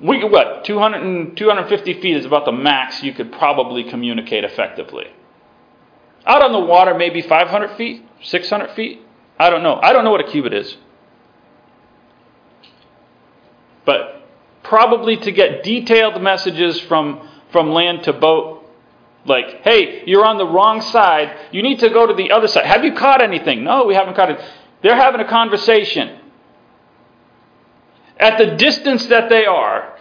we 0.00 0.24
what 0.24 0.64
200 0.64 1.02
and 1.02 1.36
250 1.36 2.00
feet 2.00 2.16
is 2.16 2.24
about 2.24 2.44
the 2.44 2.52
max 2.52 3.02
you 3.02 3.12
could 3.12 3.32
probably 3.32 3.84
communicate 3.84 4.44
effectively. 4.44 5.06
Out 6.26 6.42
on 6.42 6.52
the 6.52 6.60
water 6.60 6.94
maybe 6.94 7.22
500 7.22 7.76
feet 7.76 8.04
600 8.22 8.70
feet? 8.72 9.00
I 9.38 9.50
don't 9.50 9.62
know. 9.62 9.78
I 9.82 9.92
don't 9.92 10.04
know 10.04 10.10
what 10.10 10.20
a 10.20 10.30
cubit 10.30 10.54
is. 10.54 10.76
But 13.84 14.26
probably 14.62 15.16
to 15.18 15.30
get 15.30 15.62
detailed 15.62 16.20
messages 16.22 16.80
from 16.80 17.28
from 17.52 17.70
land 17.70 18.02
to 18.04 18.12
boat 18.12 18.62
like 19.26 19.62
hey 19.62 20.02
you're 20.06 20.24
on 20.24 20.38
the 20.38 20.46
wrong 20.46 20.80
side. 20.80 21.36
You 21.52 21.62
need 21.62 21.78
to 21.80 21.90
go 21.90 22.06
to 22.06 22.14
the 22.14 22.32
other 22.32 22.48
side. 22.48 22.66
Have 22.66 22.84
you 22.84 22.94
caught 22.94 23.22
anything? 23.22 23.62
No 23.62 23.84
we 23.84 23.94
haven't 23.94 24.14
caught 24.14 24.30
it. 24.30 24.40
They're 24.82 24.96
having 24.96 25.20
a 25.20 25.28
conversation 25.28 26.18
at 28.24 28.38
the 28.38 28.56
distance 28.56 29.04
that 29.08 29.28
they 29.28 29.44
are, 29.44 29.98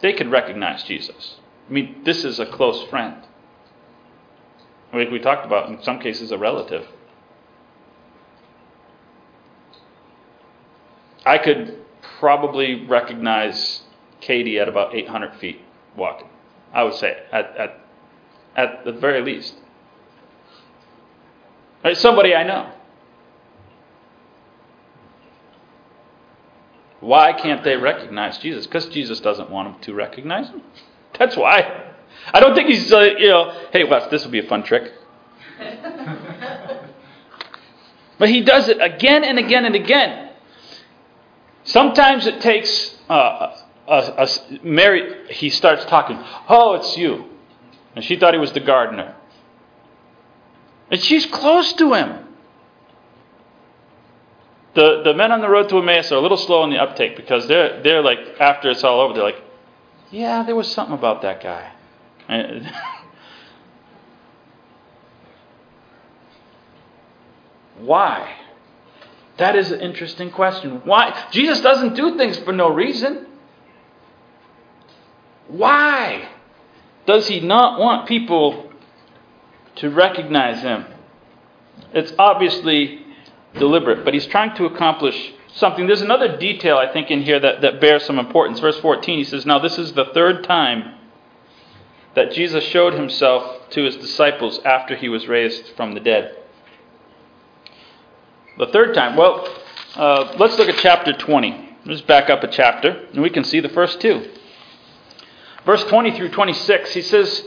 they 0.00 0.12
could 0.12 0.30
recognize 0.30 0.84
Jesus. 0.84 1.40
I 1.68 1.72
mean, 1.72 2.02
this 2.04 2.24
is 2.24 2.38
a 2.38 2.46
close 2.46 2.88
friend. 2.88 3.16
Like 4.92 5.10
we 5.10 5.18
talked 5.18 5.44
about, 5.44 5.68
in 5.68 5.82
some 5.82 5.98
cases, 5.98 6.30
a 6.30 6.38
relative. 6.38 6.86
I 11.26 11.38
could 11.38 11.80
probably 12.20 12.84
recognize 12.84 13.82
Katie 14.20 14.60
at 14.60 14.68
about 14.68 14.94
800 14.94 15.34
feet 15.40 15.60
walking. 15.96 16.28
I 16.72 16.84
would 16.84 16.94
say 16.94 17.24
at 17.32 17.56
at 17.56 17.80
at 18.54 18.84
the 18.84 18.92
very 18.92 19.20
least. 19.20 19.54
Right, 21.82 21.96
somebody 21.96 22.36
I 22.36 22.44
know. 22.44 22.73
Why 27.04 27.34
can't 27.34 27.62
they 27.62 27.76
recognize 27.76 28.38
Jesus? 28.38 28.66
Because 28.66 28.86
Jesus 28.86 29.20
doesn't 29.20 29.50
want 29.50 29.70
them 29.70 29.82
to 29.82 29.92
recognize 29.92 30.48
him. 30.48 30.62
That's 31.18 31.36
why. 31.36 31.92
I 32.32 32.40
don't 32.40 32.54
think 32.54 32.70
he's, 32.70 32.90
uh, 32.90 33.00
you 33.18 33.28
know, 33.28 33.52
hey, 33.74 33.84
Wes, 33.84 34.10
this 34.10 34.24
will 34.24 34.30
be 34.30 34.38
a 34.38 34.48
fun 34.48 34.62
trick. 34.62 34.90
but 38.18 38.30
he 38.30 38.40
does 38.40 38.70
it 38.70 38.80
again 38.80 39.22
and 39.22 39.38
again 39.38 39.66
and 39.66 39.74
again. 39.74 40.30
Sometimes 41.64 42.26
it 42.26 42.40
takes 42.40 42.96
uh, 43.10 43.54
a, 43.86 43.92
a, 43.92 44.28
Mary, 44.62 45.28
he 45.28 45.50
starts 45.50 45.84
talking, 45.84 46.18
oh, 46.48 46.72
it's 46.76 46.96
you. 46.96 47.26
And 47.94 48.02
she 48.02 48.16
thought 48.16 48.32
he 48.32 48.40
was 48.40 48.52
the 48.52 48.60
gardener. 48.60 49.14
And 50.90 51.02
she's 51.02 51.26
close 51.26 51.74
to 51.74 51.92
him. 51.92 52.23
The, 54.74 55.02
the 55.04 55.14
men 55.14 55.30
on 55.30 55.40
the 55.40 55.48
road 55.48 55.68
to 55.68 55.78
Emmaus 55.78 56.10
are 56.10 56.16
a 56.16 56.20
little 56.20 56.36
slow 56.36 56.64
in 56.64 56.70
the 56.70 56.78
uptake 56.78 57.16
because 57.16 57.46
they're, 57.46 57.80
they're 57.82 58.02
like, 58.02 58.18
after 58.40 58.70
it's 58.70 58.82
all 58.82 59.00
over, 59.00 59.14
they're 59.14 59.22
like, 59.22 59.40
yeah, 60.10 60.42
there 60.42 60.56
was 60.56 60.70
something 60.70 60.94
about 60.94 61.22
that 61.22 61.40
guy. 61.42 61.72
Why? 67.78 68.34
That 69.36 69.56
is 69.56 69.70
an 69.72 69.80
interesting 69.80 70.30
question. 70.30 70.82
Why? 70.84 71.26
Jesus 71.30 71.60
doesn't 71.60 71.94
do 71.94 72.16
things 72.16 72.38
for 72.38 72.52
no 72.52 72.70
reason. 72.70 73.26
Why 75.48 76.28
does 77.06 77.28
he 77.28 77.40
not 77.40 77.78
want 77.78 78.08
people 78.08 78.72
to 79.76 79.90
recognize 79.90 80.62
him? 80.62 80.86
It's 81.92 82.12
obviously 82.18 83.03
deliberate, 83.54 84.04
but 84.04 84.14
he's 84.14 84.26
trying 84.26 84.54
to 84.56 84.66
accomplish 84.66 85.32
something. 85.54 85.86
There's 85.86 86.02
another 86.02 86.36
detail, 86.36 86.76
I 86.76 86.92
think, 86.92 87.10
in 87.10 87.22
here 87.22 87.40
that, 87.40 87.60
that 87.62 87.80
bears 87.80 88.04
some 88.04 88.18
importance. 88.18 88.60
Verse 88.60 88.78
14, 88.80 89.18
he 89.18 89.24
says, 89.24 89.46
Now 89.46 89.58
this 89.58 89.78
is 89.78 89.92
the 89.92 90.06
third 90.06 90.44
time 90.44 90.94
that 92.14 92.32
Jesus 92.32 92.64
showed 92.64 92.94
himself 92.94 93.70
to 93.70 93.84
his 93.84 93.96
disciples 93.96 94.60
after 94.64 94.96
he 94.96 95.08
was 95.08 95.26
raised 95.26 95.68
from 95.76 95.94
the 95.94 96.00
dead. 96.00 96.36
The 98.58 98.66
third 98.68 98.94
time, 98.94 99.16
well, 99.16 99.48
uh, 99.96 100.34
let's 100.38 100.56
look 100.58 100.68
at 100.68 100.76
chapter 100.76 101.12
20. 101.12 101.76
Let's 101.86 102.02
back 102.02 102.30
up 102.30 102.42
a 102.42 102.48
chapter, 102.48 103.06
and 103.12 103.20
we 103.20 103.30
can 103.30 103.44
see 103.44 103.60
the 103.60 103.68
first 103.68 104.00
two. 104.00 104.30
Verse 105.66 105.82
20 105.84 106.12
through 106.12 106.30
26, 106.30 106.92
he 106.92 107.02
says, 107.02 107.44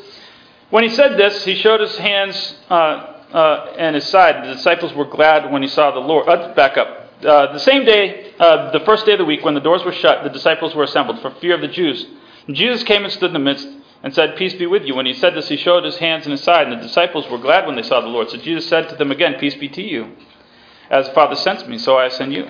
When 0.69 0.83
he 0.83 0.89
said 0.89 1.17
this, 1.17 1.45
he 1.45 1.55
showed 1.55 1.79
his 1.79 1.97
hands 1.97 2.55
uh, 2.69 3.16
uh, 3.33 3.73
and 3.77 3.95
his 3.95 4.07
side. 4.07 4.43
The 4.43 4.53
disciples 4.53 4.93
were 4.93 5.05
glad 5.05 5.51
when 5.51 5.61
he 5.61 5.67
saw 5.67 5.91
the 5.91 5.99
Lord. 5.99 6.27
Let's 6.27 6.55
back 6.55 6.77
up. 6.77 7.11
Uh, 7.23 7.51
the 7.53 7.59
same 7.59 7.83
day, 7.83 8.33
uh, 8.39 8.71
the 8.71 8.81
first 8.81 9.05
day 9.05 9.13
of 9.13 9.17
the 9.17 9.25
week, 9.25 9.43
when 9.43 9.55
the 9.55 9.59
doors 9.59 9.83
were 9.83 9.91
shut, 9.91 10.23
the 10.23 10.29
disciples 10.29 10.75
were 10.75 10.83
assembled 10.83 11.19
for 11.21 11.31
fear 11.41 11.55
of 11.55 11.61
the 11.61 11.67
Jews. 11.67 12.05
And 12.45 12.55
Jesus 12.55 12.83
came 12.83 13.03
and 13.03 13.11
stood 13.11 13.29
in 13.29 13.33
the 13.33 13.39
midst 13.39 13.67
and 14.03 14.13
said, 14.13 14.35
Peace 14.37 14.53
be 14.53 14.67
with 14.67 14.83
you. 14.83 14.95
When 14.95 15.05
he 15.05 15.13
said 15.13 15.33
this, 15.33 15.49
he 15.49 15.57
showed 15.57 15.83
his 15.83 15.97
hands 15.97 16.25
and 16.25 16.31
his 16.31 16.43
side, 16.43 16.67
and 16.67 16.77
the 16.77 16.85
disciples 16.85 17.27
were 17.29 17.39
glad 17.39 17.65
when 17.65 17.75
they 17.75 17.81
saw 17.81 18.01
the 18.01 18.07
Lord. 18.07 18.29
So 18.29 18.37
Jesus 18.37 18.67
said 18.67 18.89
to 18.89 18.95
them 18.95 19.11
again, 19.11 19.35
Peace 19.39 19.55
be 19.55 19.69
to 19.69 19.81
you. 19.81 20.15
As 20.89 21.07
the 21.07 21.13
Father 21.13 21.35
sent 21.35 21.67
me, 21.67 21.77
so 21.77 21.97
I 21.97 22.07
send 22.09 22.33
you. 22.33 22.47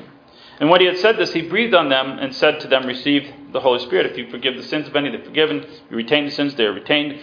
And 0.59 0.69
when 0.69 0.81
he 0.81 0.87
had 0.87 0.97
said 0.97 1.17
this, 1.17 1.33
he 1.33 1.43
breathed 1.43 1.73
on 1.73 1.89
them 1.89 2.19
and 2.19 2.33
said 2.35 2.59
to 2.61 2.67
them, 2.67 2.85
Receive 2.85 3.31
the 3.53 3.59
Holy 3.59 3.79
Spirit. 3.79 4.07
If 4.07 4.17
you 4.17 4.29
forgive 4.29 4.55
the 4.55 4.63
sins 4.63 4.87
of 4.87 4.95
any, 4.95 5.09
they're 5.09 5.23
forgiven. 5.23 5.65
You 5.89 5.97
retain 5.97 6.25
the 6.25 6.31
sins, 6.31 6.55
they 6.55 6.65
are 6.65 6.73
retained. 6.73 7.19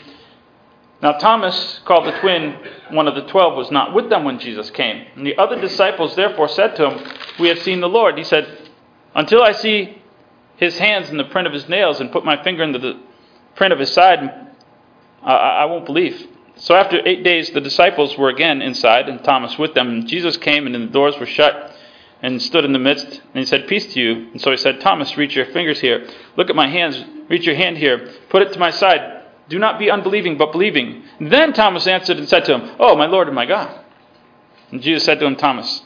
Now, 1.05 1.13
Thomas, 1.13 1.81
called 1.85 2.07
the 2.07 2.19
twin, 2.21 2.57
one 2.89 3.07
of 3.07 3.15
the 3.15 3.27
twelve, 3.27 3.59
was 3.59 3.71
not 3.71 3.93
with 3.93 4.09
them 4.09 4.25
when 4.25 4.39
Jesus 4.39 4.71
came. 4.71 5.07
And 5.17 5.27
the 5.27 5.37
other 5.37 5.61
disciples 5.61 6.17
therefore 6.17 6.49
said 6.49 6.77
to 6.77 6.89
him, 6.89 7.13
We 7.39 7.49
have 7.49 7.59
seen 7.59 7.81
the 7.81 7.91
Lord. 7.91 8.17
He 8.17 8.25
said, 8.25 8.71
Until 9.15 9.43
I 9.43 9.53
see 9.53 10.01
his 10.57 10.79
hands 10.79 11.11
in 11.11 11.19
the 11.19 11.25
print 11.25 11.47
of 11.47 11.53
his 11.53 11.69
nails 11.69 12.01
and 12.01 12.11
put 12.11 12.25
my 12.25 12.43
finger 12.43 12.63
into 12.63 12.79
the 12.79 12.99
print 13.55 13.75
of 13.75 13.79
his 13.79 13.93
side, 13.93 14.49
I 15.23 15.67
won't 15.67 15.85
believe. 15.85 16.27
So 16.57 16.75
after 16.75 17.07
eight 17.07 17.23
days, 17.23 17.51
the 17.51 17.61
disciples 17.61 18.17
were 18.17 18.31
again 18.31 18.63
inside, 18.63 19.07
and 19.07 19.23
Thomas 19.23 19.59
with 19.59 19.75
them. 19.75 19.91
And 19.91 20.09
Jesus 20.09 20.39
came, 20.39 20.65
and 20.67 20.75
the 20.75 20.87
doors 20.87 21.19
were 21.19 21.27
shut, 21.27 21.77
and 22.23 22.41
stood 22.41 22.65
in 22.65 22.73
the 22.73 22.79
midst. 22.79 23.09
And 23.09 23.35
he 23.35 23.45
said, 23.45 23.69
Peace 23.69 23.93
to 23.93 24.01
you. 24.01 24.31
And 24.33 24.41
so 24.41 24.51
he 24.51 24.57
said, 24.57 24.81
Thomas, 24.81 25.19
reach 25.19 25.37
your 25.37 25.53
fingers 25.53 25.81
here. 25.81 26.09
Look 26.39 26.49
at 26.49 26.57
my 26.57 26.69
hands. 26.69 27.05
Reach 27.29 27.45
your 27.45 27.57
hand 27.57 27.77
here. 27.77 28.11
Put 28.31 28.41
it 28.41 28.55
to 28.55 28.59
my 28.59 28.71
side. 28.71 29.24
Do 29.49 29.59
not 29.59 29.79
be 29.79 29.91
unbelieving, 29.91 30.39
but 30.39 30.53
believing. 30.53 31.03
Then 31.21 31.53
Thomas 31.53 31.87
answered 31.87 32.17
and 32.17 32.29
said 32.29 32.45
to 32.47 32.59
him, 32.59 32.77
Oh, 32.79 32.97
my 32.97 33.07
Lord 33.07 33.29
and 33.29 33.35
my 33.35 33.47
God. 33.47 33.79
And 34.71 34.83
Jesus 34.83 35.05
said 35.05 35.21
to 35.21 35.27
him, 35.27 35.37
Thomas, 35.37 35.83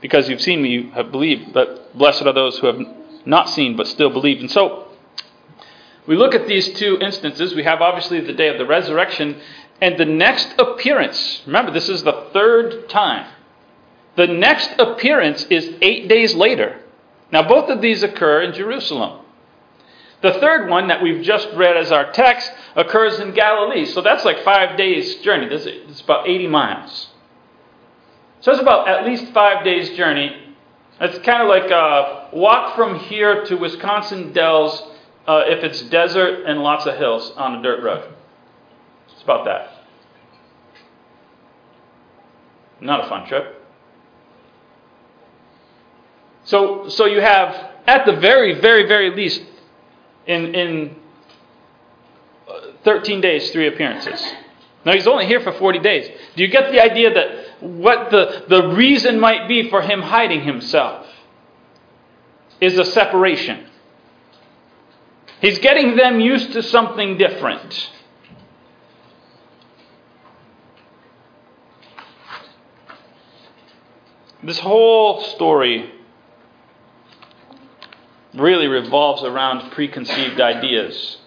because 0.00 0.28
you've 0.28 0.42
seen 0.42 0.62
me, 0.62 0.70
you 0.70 0.90
have 0.90 1.10
believed. 1.10 1.52
But 1.52 1.96
blessed 1.96 2.22
are 2.22 2.32
those 2.32 2.58
who 2.58 2.66
have 2.66 2.80
not 3.24 3.48
seen, 3.48 3.76
but 3.76 3.86
still 3.86 4.10
believe. 4.10 4.40
And 4.40 4.50
so 4.50 4.88
we 6.06 6.16
look 6.16 6.34
at 6.34 6.46
these 6.46 6.72
two 6.74 6.98
instances. 7.00 7.54
We 7.54 7.64
have 7.64 7.80
obviously 7.80 8.20
the 8.20 8.32
day 8.32 8.48
of 8.48 8.58
the 8.58 8.66
resurrection 8.66 9.40
and 9.80 9.98
the 9.98 10.04
next 10.04 10.54
appearance. 10.58 11.42
Remember, 11.46 11.70
this 11.70 11.88
is 11.88 12.02
the 12.02 12.28
third 12.32 12.88
time. 12.88 13.30
The 14.16 14.26
next 14.26 14.72
appearance 14.78 15.44
is 15.44 15.74
eight 15.80 16.08
days 16.08 16.34
later. 16.34 16.80
Now, 17.30 17.46
both 17.46 17.70
of 17.70 17.80
these 17.80 18.02
occur 18.02 18.42
in 18.42 18.52
Jerusalem. 18.52 19.24
The 20.20 20.32
third 20.34 20.68
one 20.68 20.88
that 20.88 21.02
we've 21.02 21.22
just 21.22 21.48
read 21.54 21.76
as 21.76 21.92
our 21.92 22.10
text 22.10 22.50
occurs 22.74 23.20
in 23.20 23.32
Galilee. 23.34 23.84
So 23.84 24.00
that's 24.00 24.24
like 24.24 24.42
five 24.42 24.76
days' 24.76 25.16
journey. 25.16 25.46
It's 25.50 26.00
about 26.00 26.28
80 26.28 26.48
miles. 26.48 27.08
So 28.40 28.50
it's 28.52 28.60
about 28.60 28.88
at 28.88 29.06
least 29.06 29.32
five 29.32 29.64
days' 29.64 29.96
journey. 29.96 30.54
It's 31.00 31.18
kind 31.24 31.42
of 31.42 31.48
like 31.48 31.70
a 31.70 32.30
walk 32.32 32.74
from 32.74 32.98
here 32.98 33.44
to 33.44 33.56
Wisconsin 33.56 34.32
Dells 34.32 34.82
uh, 35.28 35.42
if 35.46 35.62
it's 35.62 35.82
desert 35.82 36.44
and 36.46 36.60
lots 36.60 36.86
of 36.86 36.96
hills 36.96 37.30
on 37.36 37.56
a 37.56 37.62
dirt 37.62 37.82
road. 37.82 38.12
It's 39.12 39.22
about 39.22 39.44
that. 39.44 39.84
Not 42.80 43.04
a 43.04 43.08
fun 43.08 43.28
trip. 43.28 43.54
So, 46.44 46.88
so 46.88 47.04
you 47.04 47.20
have, 47.20 47.72
at 47.86 48.06
the 48.06 48.16
very, 48.16 48.60
very, 48.60 48.88
very 48.88 49.14
least, 49.14 49.42
in, 50.28 50.54
in 50.54 50.96
uh, 52.48 52.60
13 52.84 53.20
days, 53.20 53.50
three 53.50 53.66
appearances. 53.66 54.22
Now, 54.84 54.92
he's 54.92 55.08
only 55.08 55.26
here 55.26 55.40
for 55.40 55.52
40 55.52 55.80
days. 55.80 56.08
Do 56.36 56.42
you 56.42 56.48
get 56.48 56.70
the 56.70 56.80
idea 56.80 57.12
that 57.12 57.62
what 57.62 58.10
the, 58.10 58.44
the 58.48 58.68
reason 58.68 59.18
might 59.18 59.48
be 59.48 59.68
for 59.68 59.82
him 59.82 60.02
hiding 60.02 60.44
himself 60.44 61.06
is 62.60 62.78
a 62.78 62.84
separation? 62.84 63.66
He's 65.40 65.58
getting 65.58 65.96
them 65.96 66.20
used 66.20 66.52
to 66.52 66.62
something 66.62 67.16
different. 67.16 67.90
This 74.42 74.58
whole 74.58 75.22
story 75.22 75.92
really 78.38 78.66
revolves 78.66 79.22
around 79.22 79.70
preconceived 79.72 80.40
ideas. 80.40 81.18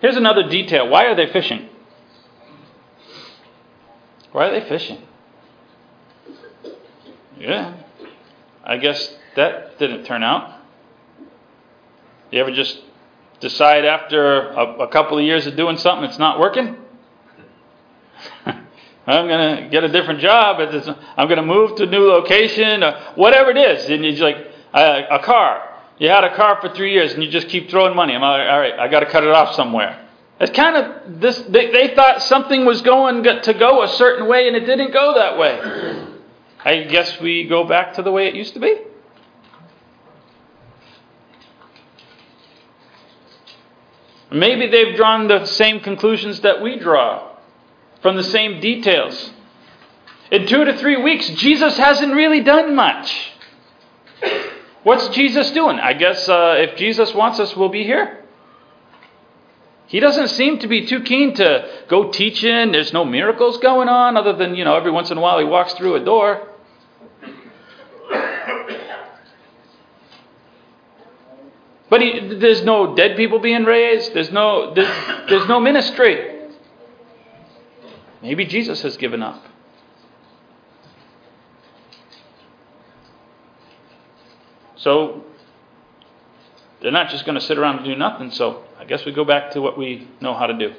Here's 0.00 0.16
another 0.16 0.48
detail. 0.48 0.88
Why 0.88 1.04
are 1.04 1.14
they 1.14 1.32
fishing? 1.32 1.68
Why 4.32 4.48
are 4.48 4.60
they 4.60 4.68
fishing? 4.68 5.00
Yeah. 7.38 7.74
I 8.64 8.78
guess 8.78 9.14
that 9.36 9.78
didn't 9.78 10.04
turn 10.04 10.22
out. 10.22 10.58
You 12.30 12.40
ever 12.40 12.50
just 12.50 12.80
decide 13.40 13.84
after 13.84 14.48
a, 14.48 14.84
a 14.84 14.88
couple 14.88 15.18
of 15.18 15.24
years 15.24 15.46
of 15.46 15.56
doing 15.56 15.76
something 15.76 16.08
it's 16.08 16.18
not 16.18 16.40
working? 16.40 16.76
I'm 19.06 19.26
going 19.26 19.64
to 19.64 19.68
get 19.68 19.82
a 19.82 19.88
different 19.88 20.20
job. 20.20 20.60
I'm 21.16 21.26
going 21.28 21.38
to 21.38 21.46
move 21.46 21.76
to 21.76 21.84
a 21.84 21.86
new 21.86 22.06
location, 22.06 22.84
or 22.84 22.92
whatever 23.16 23.50
it 23.50 23.56
is. 23.56 23.88
And 23.90 24.04
you're 24.04 24.30
like, 24.30 24.46
uh, 24.72 25.02
a 25.10 25.18
car. 25.18 25.68
You 25.98 26.08
had 26.08 26.24
a 26.24 26.34
car 26.34 26.58
for 26.60 26.68
three 26.70 26.92
years 26.92 27.12
and 27.12 27.22
you 27.22 27.30
just 27.30 27.48
keep 27.48 27.70
throwing 27.70 27.94
money. 27.94 28.14
I'm 28.14 28.22
like, 28.22 28.48
all 28.48 28.58
right, 28.58 28.78
I 28.78 28.88
got 28.88 29.00
to 29.00 29.06
cut 29.06 29.24
it 29.24 29.30
off 29.30 29.54
somewhere. 29.54 29.98
It's 30.40 30.50
kind 30.50 30.76
of 30.76 31.20
this, 31.20 31.38
they, 31.42 31.70
they 31.70 31.94
thought 31.94 32.22
something 32.22 32.64
was 32.64 32.82
going 32.82 33.22
to 33.22 33.54
go 33.54 33.82
a 33.82 33.88
certain 33.88 34.26
way 34.26 34.48
and 34.48 34.56
it 34.56 34.66
didn't 34.66 34.92
go 34.92 35.14
that 35.14 35.38
way. 35.38 36.08
I 36.64 36.84
guess 36.84 37.20
we 37.20 37.44
go 37.44 37.64
back 37.64 37.94
to 37.94 38.02
the 38.02 38.10
way 38.10 38.28
it 38.28 38.34
used 38.34 38.54
to 38.54 38.60
be. 38.60 38.76
Maybe 44.30 44.68
they've 44.68 44.96
drawn 44.96 45.28
the 45.28 45.44
same 45.44 45.80
conclusions 45.80 46.40
that 46.40 46.62
we 46.62 46.78
draw 46.78 47.31
from 48.02 48.16
the 48.16 48.24
same 48.24 48.60
details. 48.60 49.32
In 50.30 50.46
two 50.46 50.64
to 50.64 50.76
three 50.76 51.00
weeks, 51.00 51.28
Jesus 51.30 51.76
hasn't 51.76 52.14
really 52.14 52.40
done 52.40 52.74
much. 52.74 53.32
What's 54.82 55.08
Jesus 55.08 55.50
doing? 55.52 55.78
I 55.78 55.92
guess 55.92 56.28
uh, 56.28 56.56
if 56.58 56.76
Jesus 56.76 57.14
wants 57.14 57.38
us, 57.38 57.56
we'll 57.56 57.68
be 57.68 57.84
here. 57.84 58.18
He 59.86 60.00
doesn't 60.00 60.28
seem 60.28 60.58
to 60.60 60.66
be 60.66 60.86
too 60.86 61.00
keen 61.00 61.34
to 61.34 61.68
go 61.88 62.10
teaching. 62.10 62.72
There's 62.72 62.92
no 62.92 63.04
miracles 63.04 63.58
going 63.58 63.88
on, 63.88 64.16
other 64.16 64.32
than, 64.32 64.54
you 64.54 64.64
know, 64.64 64.74
every 64.74 64.90
once 64.90 65.10
in 65.10 65.18
a 65.18 65.20
while 65.20 65.38
he 65.38 65.44
walks 65.44 65.74
through 65.74 65.96
a 65.96 66.04
door. 66.04 66.48
But 71.90 72.00
he, 72.00 72.36
there's 72.36 72.64
no 72.64 72.96
dead 72.96 73.18
people 73.18 73.38
being 73.38 73.64
raised. 73.64 74.14
There's 74.14 74.32
no, 74.32 74.72
there's, 74.72 75.28
there's 75.28 75.46
no 75.46 75.60
ministry. 75.60 76.31
Maybe 78.22 78.44
Jesus 78.46 78.82
has 78.82 78.96
given 78.96 79.22
up. 79.22 79.44
So 84.76 85.24
they're 86.80 86.92
not 86.92 87.10
just 87.10 87.24
going 87.24 87.34
to 87.34 87.44
sit 87.44 87.58
around 87.58 87.78
and 87.78 87.84
do 87.84 87.96
nothing. 87.96 88.30
So 88.30 88.64
I 88.78 88.84
guess 88.84 89.04
we 89.04 89.12
go 89.12 89.24
back 89.24 89.52
to 89.52 89.60
what 89.60 89.76
we 89.76 90.08
know 90.20 90.34
how 90.34 90.46
to 90.46 90.54
do. 90.54 90.74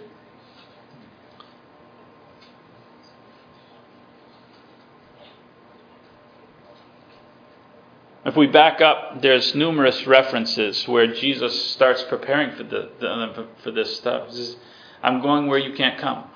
If 8.25 8.37
we 8.37 8.47
back 8.47 8.79
up, 8.79 9.21
there's 9.21 9.53
numerous 9.53 10.07
references 10.07 10.87
where 10.87 11.13
Jesus 11.13 11.71
starts 11.71 12.03
preparing 12.03 12.55
for 12.55 12.63
the, 12.63 13.47
for 13.61 13.71
this 13.71 13.97
stuff. 13.97 14.29
He 14.29 14.37
Says, 14.37 14.55
I'm 15.01 15.21
going 15.21 15.47
where 15.47 15.59
you 15.59 15.75
can't 15.75 15.99
come. 15.99 16.29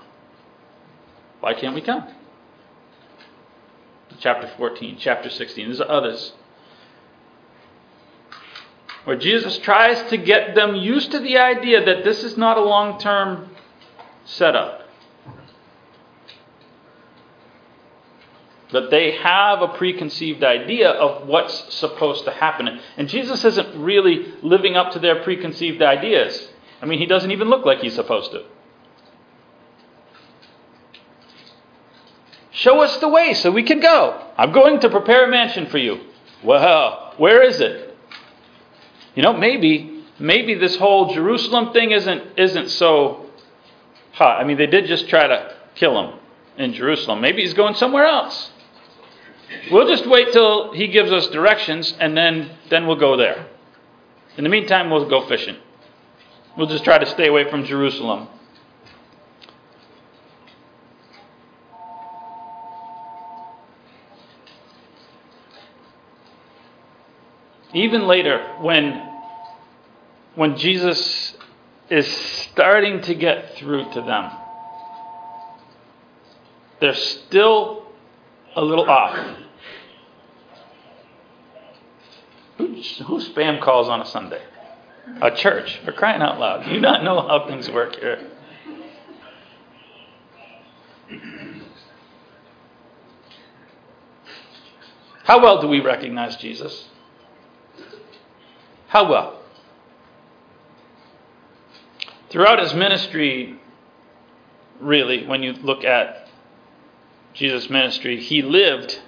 Why 1.39 1.53
can't 1.53 1.75
we 1.75 1.81
come? 1.81 2.07
Chapter 4.19 4.49
14, 4.57 4.97
chapter 4.99 5.29
16. 5.29 5.65
There's 5.65 5.81
others 5.81 6.33
where 9.03 9.15
Jesus 9.15 9.57
tries 9.59 10.01
to 10.09 10.17
get 10.17 10.55
them 10.55 10.75
used 10.75 11.11
to 11.11 11.19
the 11.19 11.37
idea 11.37 11.85
that 11.85 12.03
this 12.03 12.23
is 12.23 12.35
not 12.35 12.57
a 12.57 12.61
long 12.61 12.99
term 12.99 13.49
setup. 14.25 14.81
That 18.73 18.89
they 18.89 19.11
have 19.17 19.61
a 19.61 19.69
preconceived 19.69 20.43
idea 20.43 20.89
of 20.89 21.27
what's 21.27 21.73
supposed 21.73 22.25
to 22.25 22.31
happen. 22.31 22.81
And 22.97 23.07
Jesus 23.07 23.45
isn't 23.45 23.81
really 23.81 24.33
living 24.41 24.75
up 24.75 24.91
to 24.91 24.99
their 24.99 25.23
preconceived 25.23 25.81
ideas. 25.81 26.49
I 26.81 26.85
mean, 26.85 26.99
he 26.99 27.05
doesn't 27.05 27.31
even 27.31 27.49
look 27.49 27.65
like 27.65 27.79
he's 27.79 27.95
supposed 27.95 28.31
to. 28.31 28.43
Show 32.57 32.81
us 32.81 32.97
the 32.97 33.07
way 33.07 33.35
so 33.35 33.51
we 33.51 33.61
can 33.61 33.79
go. 33.79 34.19
I'm 34.35 34.51
going 34.51 34.79
to 34.79 34.89
prepare 34.89 35.25
a 35.25 35.29
mansion 35.29 35.67
for 35.67 35.77
you. 35.77 35.99
Well, 36.43 37.13
where 37.17 37.43
is 37.43 37.59
it? 37.61 37.95
You 39.13 39.21
know, 39.21 39.33
maybe 39.33 40.03
maybe 40.17 40.55
this 40.55 40.75
whole 40.77 41.13
Jerusalem 41.13 41.71
thing 41.71 41.91
isn't 41.91 42.23
isn't 42.35 42.69
so 42.69 43.27
hot. 44.13 44.41
I 44.41 44.43
mean, 44.43 44.57
they 44.57 44.65
did 44.65 44.87
just 44.87 45.07
try 45.07 45.27
to 45.27 45.55
kill 45.75 45.99
him 46.03 46.19
in 46.57 46.73
Jerusalem. 46.73 47.21
Maybe 47.21 47.43
he's 47.43 47.53
going 47.53 47.75
somewhere 47.75 48.05
else. 48.05 48.49
We'll 49.71 49.87
just 49.87 50.07
wait 50.07 50.33
till 50.33 50.73
he 50.73 50.87
gives 50.87 51.11
us 51.11 51.27
directions 51.27 51.95
and 51.99 52.17
then 52.17 52.49
then 52.69 52.87
we'll 52.87 52.95
go 52.99 53.17
there. 53.17 53.45
In 54.35 54.43
the 54.43 54.49
meantime, 54.49 54.89
we'll 54.89 55.07
go 55.07 55.27
fishing. 55.27 55.57
We'll 56.57 56.67
just 56.67 56.83
try 56.83 56.97
to 56.97 57.05
stay 57.05 57.27
away 57.27 57.47
from 57.51 57.65
Jerusalem. 57.65 58.29
Even 67.73 68.07
later, 68.07 68.55
when 68.61 69.03
when 70.35 70.55
Jesus 70.55 71.35
is 71.89 72.07
starting 72.07 73.01
to 73.01 73.15
get 73.15 73.55
through 73.55 73.91
to 73.91 74.01
them, 74.01 74.31
they're 76.79 76.93
still 76.93 77.87
a 78.55 78.61
little 78.61 78.89
off. 78.89 79.17
Who, 82.57 82.67
who 82.67 83.19
spam 83.21 83.61
calls 83.61 83.89
on 83.89 84.01
a 84.01 84.05
Sunday? 84.05 84.41
A 85.21 85.31
church, 85.31 85.79
for 85.85 85.91
crying 85.91 86.21
out 86.21 86.39
loud. 86.39 86.67
You 86.67 86.79
not 86.79 87.03
know 87.03 87.21
how 87.21 87.47
things 87.47 87.69
work 87.69 87.95
here? 87.95 88.29
How 95.23 95.41
well 95.41 95.61
do 95.61 95.67
we 95.67 95.81
recognize 95.81 96.37
Jesus? 96.37 96.87
How 98.87 99.09
well? 99.09 99.41
Throughout 102.29 102.59
his 102.59 102.73
ministry, 102.73 103.59
really, 104.79 105.25
when 105.25 105.43
you 105.43 105.53
look 105.53 105.83
at 105.83 106.27
Jesus' 107.33 107.69
ministry, 107.69 108.19
he 108.19 108.41
lived 108.41 108.99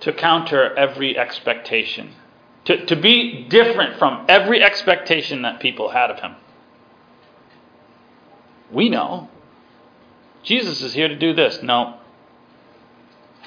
to 0.00 0.12
counter 0.12 0.76
every 0.76 1.16
expectation, 1.16 2.12
to, 2.64 2.84
to 2.86 2.96
be 2.96 3.44
different 3.48 3.98
from 3.98 4.26
every 4.28 4.62
expectation 4.62 5.42
that 5.42 5.60
people 5.60 5.90
had 5.90 6.10
of 6.10 6.20
him. 6.20 6.36
We 8.70 8.88
know. 8.88 9.28
Jesus 10.42 10.82
is 10.82 10.92
here 10.92 11.08
to 11.08 11.16
do 11.16 11.34
this. 11.34 11.62
No. 11.62 11.98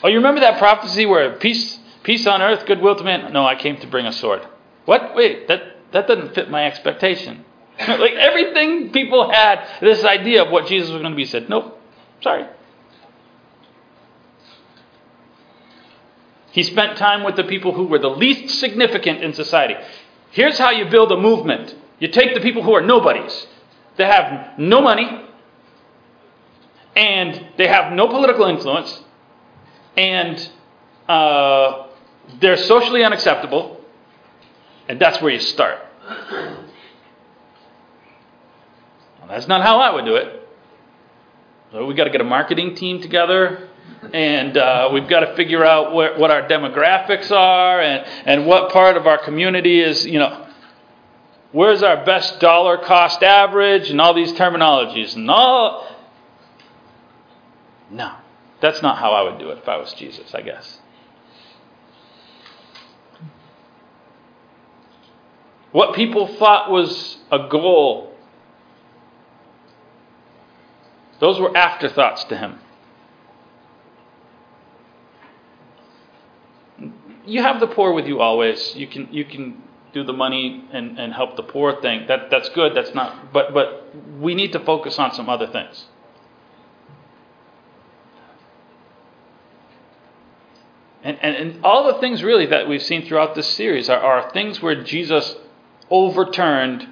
Oh, 0.04 0.08
you 0.08 0.18
remember 0.18 0.42
that 0.42 0.60
prophecy 0.60 1.06
where 1.06 1.34
peace, 1.34 1.80
peace 2.04 2.28
on 2.28 2.42
earth, 2.42 2.66
goodwill 2.66 2.96
to 2.96 3.04
man? 3.04 3.34
No, 3.34 3.46
I 3.46 3.56
came 3.56 3.78
to 3.78 3.88
bring 3.88 4.06
a 4.06 4.14
sword. 4.14 4.48
What? 4.86 5.16
Wait, 5.16 5.48
that, 5.48 5.92
that 5.92 6.08
doesn't 6.08 6.34
fit 6.36 6.50
my 6.50 6.66
expectation. 6.66 7.46
like 7.80 8.14
everything 8.14 8.92
people 8.92 9.30
had 9.30 9.68
this 9.82 10.04
idea 10.04 10.44
of 10.44 10.52
what 10.52 10.68
Jesus 10.68 10.90
was 10.90 11.02
going 11.02 11.12
to 11.12 11.18
be 11.18 11.26
said, 11.26 11.50
nope, 11.50 11.80
sorry. 12.22 12.46
He 16.52 16.64
spent 16.64 16.98
time 16.98 17.24
with 17.24 17.36
the 17.36 17.44
people 17.44 17.74
who 17.74 17.86
were 17.86 18.00
the 18.00 18.10
least 18.10 18.60
significant 18.60 19.22
in 19.22 19.34
society. 19.34 19.76
Here's 20.32 20.58
how 20.58 20.72
you 20.72 20.86
build 20.86 21.12
a 21.12 21.18
movement 21.18 21.76
you 22.00 22.10
take 22.10 22.34
the 22.34 22.42
people 22.42 22.62
who 22.64 22.74
are 22.74 22.82
nobodies, 22.82 23.48
they 23.98 24.06
have 24.06 24.58
no 24.58 24.82
money, 24.82 25.26
and 26.96 27.48
they 27.58 27.68
have 27.68 27.92
no 27.94 28.08
political 28.08 28.46
influence, 28.46 29.02
and 29.98 30.50
uh, 31.08 31.88
they're 32.40 32.58
socially 32.58 33.04
unacceptable, 33.04 33.75
and 34.88 35.00
that's 35.00 35.22
where 35.22 35.32
you 35.32 35.40
start. 35.40 35.80
Well, 39.20 39.30
that's 39.30 39.48
not 39.48 39.64
how 39.64 39.80
I 39.80 39.94
would 39.94 40.06
do 40.06 40.16
it. 40.16 40.48
So 41.72 41.86
we've 41.86 41.98
got 41.98 42.06
to 42.06 42.10
get 42.12 42.22
a 42.22 42.26
marketing 42.26 42.76
team 42.76 43.02
together, 43.02 43.70
and 44.14 44.56
uh, 44.56 44.90
we've 44.94 45.10
got 45.10 45.22
to 45.22 45.36
figure 45.36 45.66
out 45.66 45.94
where, 45.94 46.18
what 46.18 46.32
our 46.32 46.48
demographics 46.48 47.32
are 47.32 47.82
and, 47.82 48.06
and 48.26 48.46
what 48.46 48.72
part 48.72 48.98
of 48.98 49.08
our 49.08 49.18
community 49.18 49.82
is, 49.82 50.06
you 50.06 50.20
know, 50.20 50.48
where's 51.52 51.82
our 51.82 52.06
best 52.06 52.40
dollar 52.40 52.78
cost 52.78 53.24
average 53.24 53.90
and 53.90 54.00
all 54.00 54.14
these 54.14 54.32
terminologies. 54.34 55.16
And 55.16 55.30
all. 55.30 55.88
No, 57.90 58.14
that's 58.62 58.82
not 58.82 58.98
how 58.98 59.12
I 59.12 59.24
would 59.24 59.40
do 59.40 59.50
it 59.50 59.58
if 59.58 59.68
I 59.68 59.78
was 59.78 59.94
Jesus, 59.94 60.34
I 60.36 60.42
guess. 60.42 60.80
What 65.76 65.94
people 65.94 66.28
thought 66.38 66.72
was 66.72 67.18
a 67.30 67.50
goal 67.50 68.16
Those 71.20 71.40
were 71.40 71.56
afterthoughts 71.56 72.24
to 72.26 72.38
him. 72.38 72.60
You 77.26 77.42
have 77.42 77.60
the 77.60 77.68
poor 77.68 77.94
with 77.94 78.06
you 78.06 78.20
always. 78.20 78.76
You 78.76 78.88
can 78.88 79.12
you 79.12 79.26
can 79.26 79.64
do 79.94 80.04
the 80.04 80.14
money 80.14 80.64
and, 80.72 81.00
and 81.00 81.14
help 81.14 81.36
the 81.36 81.44
poor 81.44 81.82
thing. 81.82 82.06
That 82.08 82.30
that's 82.30 82.50
good. 82.50 82.76
That's 82.76 82.94
not 82.94 83.34
but 83.34 83.54
but 83.54 83.96
we 84.20 84.36
need 84.36 84.52
to 84.52 84.60
focus 84.60 85.00
on 85.00 85.14
some 85.14 85.30
other 85.30 85.48
things. 85.48 85.86
And, 91.02 91.20
and, 91.22 91.36
and 91.36 91.64
all 91.64 91.94
the 91.94 92.00
things 92.00 92.24
really 92.24 92.48
that 92.48 92.68
we've 92.68 92.82
seen 92.82 93.06
throughout 93.06 93.36
this 93.36 93.48
series 93.48 93.90
are, 93.90 94.00
are 94.00 94.32
things 94.32 94.60
where 94.60 94.84
Jesus 94.84 95.36
overturned 95.90 96.88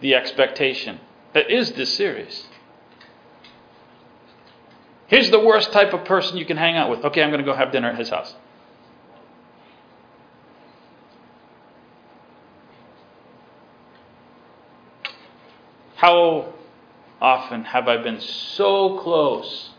the 0.00 0.14
expectation. 0.14 1.00
That 1.32 1.50
is 1.50 1.72
this 1.72 1.94
series. 1.94 2.46
Here's 5.06 5.30
the 5.30 5.40
worst 5.40 5.72
type 5.72 5.92
of 5.92 6.04
person 6.04 6.36
you 6.36 6.44
can 6.44 6.56
hang 6.56 6.76
out 6.76 6.88
with. 6.88 7.04
Okay, 7.04 7.22
I'm 7.22 7.30
going 7.30 7.40
to 7.40 7.44
go 7.44 7.54
have 7.54 7.72
dinner 7.72 7.90
at 7.90 7.98
his 7.98 8.10
house. 8.10 8.34
How 15.96 16.54
often 17.20 17.64
have 17.64 17.86
I 17.86 17.98
been 17.98 18.20
so 18.20 18.98
close, 19.00 19.70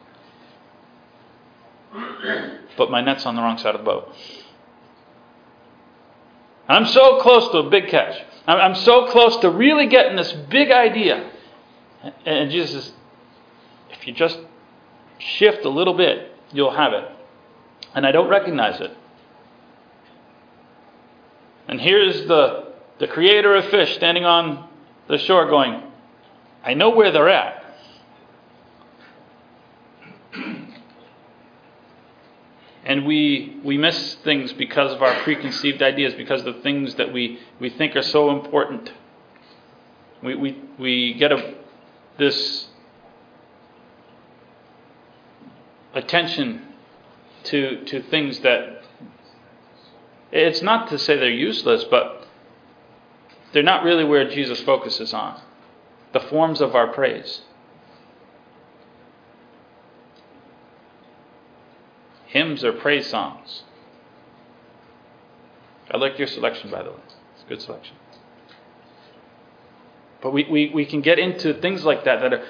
but 2.78 2.92
my 2.92 3.02
net's 3.02 3.26
on 3.26 3.36
the 3.36 3.42
wrong 3.42 3.58
side 3.58 3.74
of 3.74 3.82
the 3.82 3.86
boat? 3.86 4.14
I'm 6.68 6.86
so 6.86 7.20
close 7.22 7.52
to 7.52 7.58
a 7.60 7.70
big 7.70 7.88
catch. 7.88 8.22
I'm 8.48 8.76
so 8.76 9.12
close 9.12 9.38
to 9.38 9.50
really 9.50 9.88
getting 9.88 10.16
this 10.16 10.32
big 10.32 10.72
idea. 10.72 11.32
And 12.26 12.50
Jesus 12.50 12.86
says, 12.86 12.94
if 13.92 14.08
you 14.08 14.14
just 14.14 14.40
shift 15.20 15.64
a 15.66 15.70
little 15.70 15.94
bit, 15.94 16.36
you'll 16.52 16.76
have 16.76 16.94
it. 16.94 17.06
And 17.94 18.06
I 18.06 18.12
don't 18.12 18.30
recognize 18.30 18.82
it. 18.82 18.92
And 21.68 21.80
here's 21.80 22.28
the, 22.28 22.74
the 23.00 23.08
creator 23.08 23.56
of 23.56 23.66
fish 23.66 23.94
standing 23.96 24.26
on 24.26 24.68
the 25.08 25.18
shore 25.20 25.48
going, 25.48 25.84
I 26.64 26.74
know 26.74 26.90
where 26.90 27.12
they're 27.12 27.30
at. 27.30 27.61
And 32.84 33.06
we, 33.06 33.60
we 33.64 33.78
miss 33.78 34.16
things 34.16 34.54
because 34.54 34.92
of 34.92 35.04
our 35.04 35.14
preconceived 35.22 35.84
ideas, 35.84 36.14
because 36.16 36.44
of 36.44 36.56
the 36.56 36.62
things 36.62 36.96
that 36.96 37.14
we, 37.14 37.40
we 37.60 37.70
think 37.70 37.96
are 37.96 38.02
so 38.02 38.32
important. 38.32 38.92
We, 40.24 40.36
we, 40.36 40.62
we 40.80 41.14
get 41.14 41.32
a, 41.32 41.56
this 42.18 42.68
attention 45.94 46.68
to, 47.44 47.84
to 47.86 48.02
things 48.04 48.40
that 48.40 48.84
it's 50.32 50.62
not 50.62 50.90
to 50.90 50.98
say 50.98 51.18
they're 51.18 51.30
useless, 51.30 51.84
but 51.84 52.28
they're 53.54 53.64
not 53.64 53.84
really 53.84 54.06
where 54.06 54.30
Jesus 54.30 54.62
focuses 54.62 55.14
on 55.14 55.40
the 56.14 56.20
forms 56.20 56.62
of 56.62 56.76
our 56.76 56.88
praise. 56.88 57.42
Hymns 62.32 62.64
or 62.64 62.72
praise 62.72 63.08
songs. 63.08 63.64
I 65.92 65.98
like 65.98 66.18
your 66.18 66.28
selection, 66.28 66.72
by 66.72 66.84
the 66.84 66.92
way. 66.92 66.98
It's 67.36 67.44
a 67.44 67.50
good 67.50 67.62
selection. 67.62 67.96
But 70.22 70.32
we, 70.32 70.46
we, 70.50 70.72
we 70.74 70.86
can 70.86 71.02
get 71.02 71.20
into 71.20 71.54
things 71.56 71.84
like 71.84 72.06
that 72.06 72.22
that 72.22 72.34
are 72.34 72.46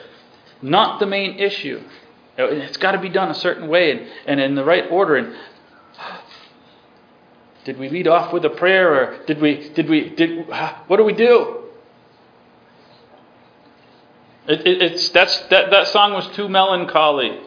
not 0.62 1.00
the 1.00 1.08
main 1.08 1.40
issue. 1.40 1.82
Uh, 2.38 2.46
it's 2.46 2.78
got 2.78 2.92
to 2.92 3.00
be 3.00 3.10
done 3.10 3.32
a 3.32 3.36
certain 3.36 3.68
way 3.68 3.92
and, 3.92 4.08
and 4.28 4.40
in 4.40 4.56
the 4.56 4.64
right 4.64 4.86
order. 4.92 5.16
And 5.16 5.36
did 7.64 7.80
we 7.80 7.90
lead 7.90 8.08
off 8.08 8.32
with 8.32 8.46
a 8.46 8.50
prayer 8.50 8.94
or 8.94 9.26
did 9.26 9.42
we 9.42 9.70
did 9.70 9.90
we 9.90 10.10
did 10.10 10.48
what 10.88 10.98
do 10.98 11.04
we 11.04 11.14
do? 11.14 11.58
It, 14.48 14.68
it, 14.68 14.82
it's 14.82 15.10
that's 15.10 15.38
that 15.48 15.72
that 15.72 15.88
song 15.88 16.14
was 16.14 16.28
too 16.36 16.48
melancholy. 16.50 17.40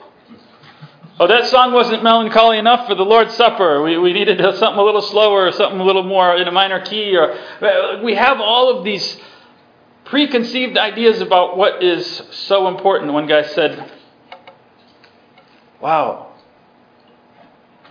Oh, 1.18 1.28
that 1.28 1.46
song 1.46 1.72
wasn't 1.72 2.02
melancholy 2.02 2.58
enough 2.58 2.88
for 2.88 2.96
the 2.96 3.04
Lord's 3.04 3.34
Supper. 3.36 3.82
We, 3.82 3.96
we 3.98 4.12
needed 4.12 4.40
something 4.56 4.78
a 4.78 4.82
little 4.82 5.02
slower, 5.02 5.46
or 5.46 5.52
something 5.52 5.78
a 5.78 5.84
little 5.84 6.02
more 6.02 6.36
in 6.36 6.48
a 6.48 6.50
minor 6.50 6.80
key. 6.80 7.16
Or 7.16 8.02
we 8.02 8.16
have 8.16 8.40
all 8.40 8.76
of 8.76 8.84
these 8.84 9.20
preconceived 10.04 10.76
ideas 10.76 11.20
about 11.20 11.56
what 11.56 11.84
is 11.84 12.22
so 12.32 12.66
important. 12.66 13.12
One 13.12 13.28
guy 13.28 13.42
said, 13.42 13.92
"Wow, 15.80 16.32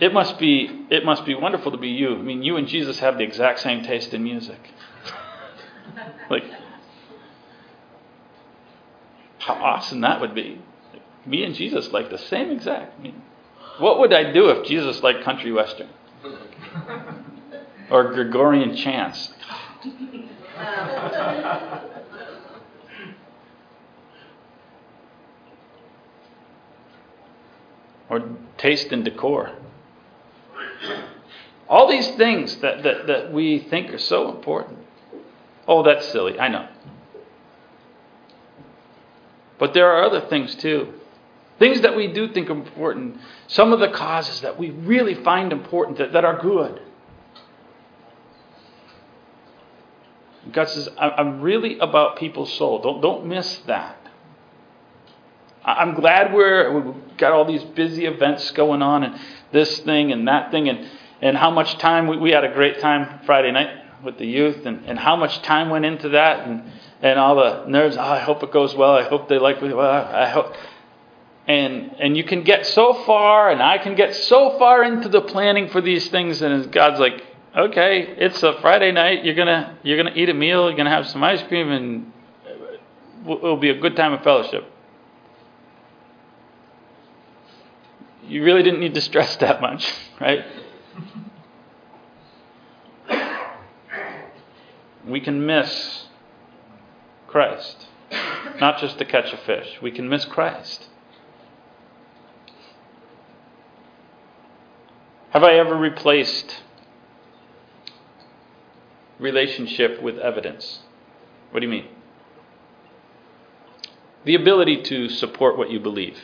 it 0.00 0.12
must 0.12 0.38
be 0.38 0.84
it 0.90 1.06
must 1.06 1.24
be 1.24 1.34
wonderful 1.34 1.72
to 1.72 1.78
be 1.78 1.88
you. 1.88 2.16
I 2.16 2.22
mean, 2.22 2.42
you 2.42 2.58
and 2.58 2.68
Jesus 2.68 2.98
have 2.98 3.16
the 3.16 3.24
exact 3.24 3.60
same 3.60 3.82
taste 3.84 4.12
in 4.12 4.22
music. 4.22 4.60
like, 6.30 6.44
how 9.38 9.54
awesome 9.54 10.02
that 10.02 10.20
would 10.20 10.34
be." 10.34 10.60
Me 11.26 11.44
and 11.44 11.54
Jesus 11.54 11.90
like 11.90 12.10
the 12.10 12.18
same 12.18 12.50
exact. 12.50 13.00
What 13.78 13.98
would 13.98 14.12
I 14.12 14.32
do 14.32 14.50
if 14.50 14.66
Jesus 14.66 15.02
liked 15.02 15.24
country 15.24 15.52
western? 15.52 15.88
or 17.90 18.12
Gregorian 18.12 18.76
chants? 18.76 19.32
or 28.08 28.22
taste 28.58 28.92
and 28.92 29.04
decor. 29.04 29.52
All 31.68 31.90
these 31.90 32.08
things 32.16 32.56
that, 32.56 32.82
that, 32.82 33.06
that 33.06 33.32
we 33.32 33.58
think 33.58 33.92
are 33.92 33.98
so 33.98 34.30
important. 34.30 34.78
Oh, 35.66 35.82
that's 35.82 36.06
silly. 36.08 36.38
I 36.38 36.48
know. 36.48 36.68
But 39.58 39.72
there 39.72 39.90
are 39.90 40.04
other 40.04 40.20
things 40.28 40.54
too. 40.54 40.92
Things 41.58 41.82
that 41.82 41.94
we 41.96 42.08
do 42.08 42.32
think 42.32 42.50
important. 42.50 43.18
Some 43.46 43.72
of 43.72 43.80
the 43.80 43.88
causes 43.88 44.40
that 44.40 44.58
we 44.58 44.70
really 44.70 45.14
find 45.14 45.52
important 45.52 45.98
that, 45.98 46.12
that 46.12 46.24
are 46.24 46.40
good. 46.40 46.80
God 50.52 50.68
says, 50.68 50.88
I'm 50.98 51.40
really 51.40 51.78
about 51.78 52.16
people's 52.16 52.52
soul. 52.54 52.82
Don't, 52.82 53.00
don't 53.00 53.26
miss 53.26 53.58
that. 53.66 53.96
I'm 55.64 55.94
glad 55.94 56.34
we're, 56.34 56.78
we've 56.78 57.16
got 57.16 57.32
all 57.32 57.46
these 57.46 57.64
busy 57.64 58.04
events 58.04 58.50
going 58.50 58.82
on 58.82 59.02
and 59.02 59.18
this 59.52 59.78
thing 59.78 60.12
and 60.12 60.28
that 60.28 60.50
thing 60.50 60.68
and, 60.68 60.86
and 61.22 61.36
how 61.36 61.50
much 61.50 61.78
time 61.78 62.06
we, 62.06 62.18
we 62.18 62.30
had 62.32 62.44
a 62.44 62.52
great 62.52 62.80
time 62.80 63.20
Friday 63.24 63.50
night 63.50 64.02
with 64.04 64.18
the 64.18 64.26
youth 64.26 64.66
and, 64.66 64.84
and 64.84 64.98
how 64.98 65.16
much 65.16 65.40
time 65.40 65.70
went 65.70 65.86
into 65.86 66.10
that 66.10 66.46
and, 66.46 66.70
and 67.00 67.18
all 67.18 67.36
the 67.36 67.64
nerves. 67.66 67.96
Oh, 67.96 68.02
I 68.02 68.18
hope 68.18 68.42
it 68.42 68.52
goes 68.52 68.74
well. 68.74 68.94
I 68.94 69.04
hope 69.04 69.28
they 69.28 69.38
like 69.38 69.62
me. 69.62 69.72
Well, 69.72 69.90
I 69.90 70.28
hope 70.28 70.54
and 71.46 71.94
and 71.98 72.16
you 72.16 72.24
can 72.24 72.42
get 72.42 72.66
so 72.66 72.94
far 73.04 73.50
and 73.50 73.62
i 73.62 73.76
can 73.76 73.94
get 73.94 74.14
so 74.14 74.58
far 74.58 74.82
into 74.82 75.08
the 75.08 75.20
planning 75.20 75.68
for 75.68 75.80
these 75.80 76.08
things 76.08 76.40
and 76.40 76.72
god's 76.72 76.98
like 76.98 77.22
okay 77.56 78.14
it's 78.18 78.42
a 78.42 78.60
friday 78.60 78.92
night. 78.92 79.24
You're 79.24 79.34
gonna 79.34 79.78
you're 79.82 79.96
gonna 79.96 80.14
eat 80.14 80.28
a 80.28 80.34
meal. 80.34 80.68
You're 80.68 80.76
gonna 80.76 80.90
have 80.90 81.06
some 81.06 81.22
ice 81.22 81.42
cream 81.44 81.70
and 81.70 82.12
it'll 83.26 83.56
be 83.56 83.70
a 83.70 83.78
good 83.78 83.96
time 83.96 84.12
of 84.12 84.22
fellowship. 84.22 84.64
You 88.26 88.42
really 88.42 88.62
didn't 88.62 88.80
need 88.80 88.94
to 88.94 89.00
stress 89.00 89.36
that 89.44 89.60
much 89.60 89.92
right? 90.20 90.44
We 95.06 95.20
can 95.20 95.44
miss 95.44 96.06
christ. 97.26 97.88
Not 98.58 98.78
just 98.78 98.98
to 98.98 99.04
catch 99.04 99.32
a 99.32 99.36
fish. 99.36 99.78
We 99.82 99.90
can 99.90 100.08
miss 100.08 100.24
christ 100.24 100.88
Have 105.34 105.42
I 105.42 105.54
ever 105.54 105.74
replaced 105.74 106.62
relationship 109.18 110.00
with 110.00 110.16
evidence? 110.16 110.78
What 111.50 111.58
do 111.58 111.66
you 111.66 111.72
mean? 111.72 111.88
The 114.24 114.36
ability 114.36 114.82
to 114.82 115.08
support 115.08 115.58
what 115.58 115.72
you 115.72 115.80
believe. 115.80 116.20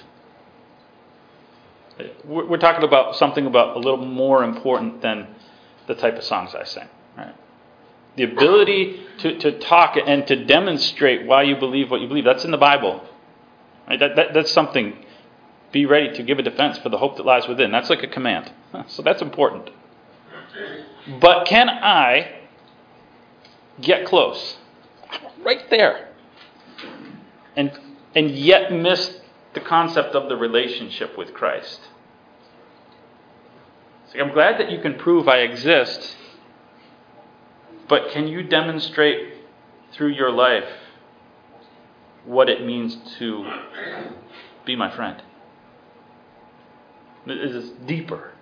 We're 2.25 2.57
talking 2.57 2.85
about 2.85 3.17
something 3.17 3.47
about 3.47 3.77
a 3.77 3.81
little 3.81 4.07
more 4.07 4.45
important 4.45 5.03
than 5.03 5.27
the 5.89 5.97
type 5.97 6.17
of 6.17 6.23
songs 6.23 6.55
I 6.55 6.63
sing. 6.63 6.89
Right? 7.19 7.35
The 8.15 8.23
ability 8.23 9.03
to, 9.19 9.39
to 9.41 9.59
talk 9.59 9.97
and 9.97 10.25
to 10.29 10.45
demonstrate 10.45 11.27
why 11.27 11.43
you 11.43 11.57
believe 11.57 11.91
what 11.91 12.01
you 12.01 12.07
believe. 12.07 12.25
That's 12.25 12.45
in 12.45 12.53
the 12.53 12.59
Bible. 12.59 13.05
Right? 13.89 13.99
That, 13.99 14.15
that, 14.15 14.35
that's 14.35 14.53
something 14.53 15.05
be 15.73 15.87
ready 15.87 16.13
to 16.17 16.23
give 16.23 16.39
a 16.39 16.43
defense 16.43 16.79
for 16.79 16.89
the 16.89 16.99
hope 16.99 17.17
that 17.17 17.27
lies 17.27 17.47
within. 17.47 17.71
That's 17.71 17.91
like 17.91 18.03
a 18.03 18.09
command. 18.09 18.53
So 18.87 19.03
that's 19.03 19.21
important. 19.21 19.69
But 21.21 21.45
can 21.47 21.69
I 21.69 22.41
get 23.81 24.07
close? 24.07 24.59
Right 25.43 25.69
there. 25.71 26.11
And, 27.57 27.73
and 28.15 28.31
yet 28.31 28.73
miss 28.73 29.21
the 29.55 29.61
concept 29.61 30.15
of 30.15 30.29
the 30.29 30.37
relationship 30.37 31.19
with 31.19 31.35
Christ. 31.35 31.81
So 34.13 34.21
I'm 34.21 34.33
glad 34.33 34.59
that 34.61 34.71
you 34.71 34.81
can 34.81 34.95
prove 34.95 35.29
I 35.29 35.39
exist, 35.39 36.17
but 37.89 38.11
can 38.11 38.29
you 38.29 38.43
demonstrate 38.43 39.35
through 39.93 40.13
your 40.13 40.31
life 40.31 40.69
what 42.25 42.49
it 42.49 42.65
means 42.65 42.97
to 43.19 43.45
be 44.65 44.77
my 44.77 44.95
friend? 44.95 45.23
It 47.27 47.39
is 47.39 47.71
deeper. 47.87 48.33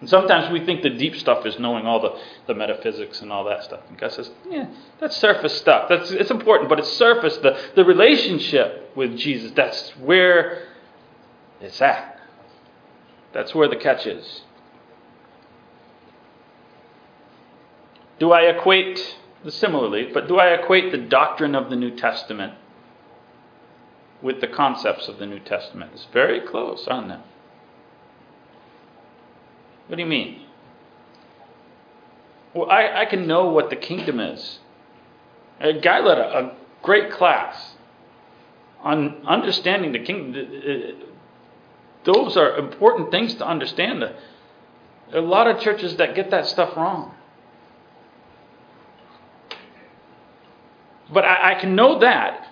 And 0.00 0.08
sometimes 0.08 0.50
we 0.50 0.64
think 0.64 0.82
the 0.82 0.90
deep 0.90 1.14
stuff 1.16 1.44
is 1.44 1.58
knowing 1.58 1.86
all 1.86 2.00
the, 2.00 2.18
the 2.46 2.54
metaphysics 2.54 3.20
and 3.20 3.30
all 3.30 3.44
that 3.44 3.64
stuff. 3.64 3.80
And 3.88 3.98
God 3.98 4.12
says, 4.12 4.30
yeah, 4.48 4.66
that's 4.98 5.16
surface 5.16 5.56
stuff. 5.58 5.88
That's 5.90 6.10
it's 6.10 6.30
important, 6.30 6.70
but 6.70 6.78
it's 6.78 6.90
surface. 6.92 7.36
The, 7.36 7.60
the 7.76 7.84
relationship 7.84 8.92
with 8.96 9.16
Jesus, 9.18 9.52
that's 9.54 9.90
where 9.98 10.66
it's 11.60 11.82
at. 11.82 12.18
That's 13.32 13.54
where 13.54 13.68
the 13.68 13.76
catch 13.76 14.06
is. 14.06 14.42
Do 18.18 18.32
I 18.32 18.42
equate 18.42 19.16
similarly, 19.48 20.10
but 20.12 20.28
do 20.28 20.38
I 20.38 20.48
equate 20.48 20.92
the 20.92 20.98
doctrine 20.98 21.54
of 21.54 21.70
the 21.70 21.76
New 21.76 21.94
Testament 21.94 22.54
with 24.22 24.40
the 24.40 24.46
concepts 24.46 25.08
of 25.08 25.18
the 25.18 25.26
New 25.26 25.40
Testament? 25.40 25.92
It's 25.94 26.06
very 26.12 26.40
close, 26.40 26.86
aren't 26.88 27.08
they? 27.08 27.18
What 29.90 29.96
do 29.96 30.04
you 30.04 30.08
mean? 30.08 30.42
Well, 32.54 32.70
I, 32.70 33.00
I 33.00 33.04
can 33.06 33.26
know 33.26 33.46
what 33.48 33.70
the 33.70 33.76
kingdom 33.76 34.20
is. 34.20 34.60
A 35.58 35.72
guy 35.72 35.98
led 35.98 36.16
a, 36.16 36.38
a 36.38 36.52
great 36.80 37.10
class 37.10 37.74
on 38.82 39.26
understanding 39.26 39.90
the 39.90 39.98
kingdom. 39.98 41.02
Those 42.04 42.36
are 42.36 42.56
important 42.56 43.10
things 43.10 43.34
to 43.34 43.44
understand. 43.44 44.04
A 45.12 45.20
lot 45.20 45.48
of 45.48 45.60
churches 45.60 45.96
that 45.96 46.14
get 46.14 46.30
that 46.30 46.46
stuff 46.46 46.76
wrong. 46.76 47.12
But 51.12 51.24
I, 51.24 51.56
I 51.56 51.60
can 51.60 51.74
know 51.74 51.98
that, 51.98 52.46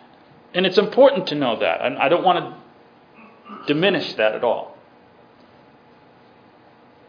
and 0.54 0.66
it's 0.66 0.78
important 0.78 1.28
to 1.28 1.36
know 1.36 1.60
that. 1.60 1.82
I 1.82 2.08
don't 2.08 2.24
want 2.24 2.52
to 2.52 3.72
diminish 3.72 4.14
that 4.14 4.34
at 4.34 4.42
all. 4.42 4.77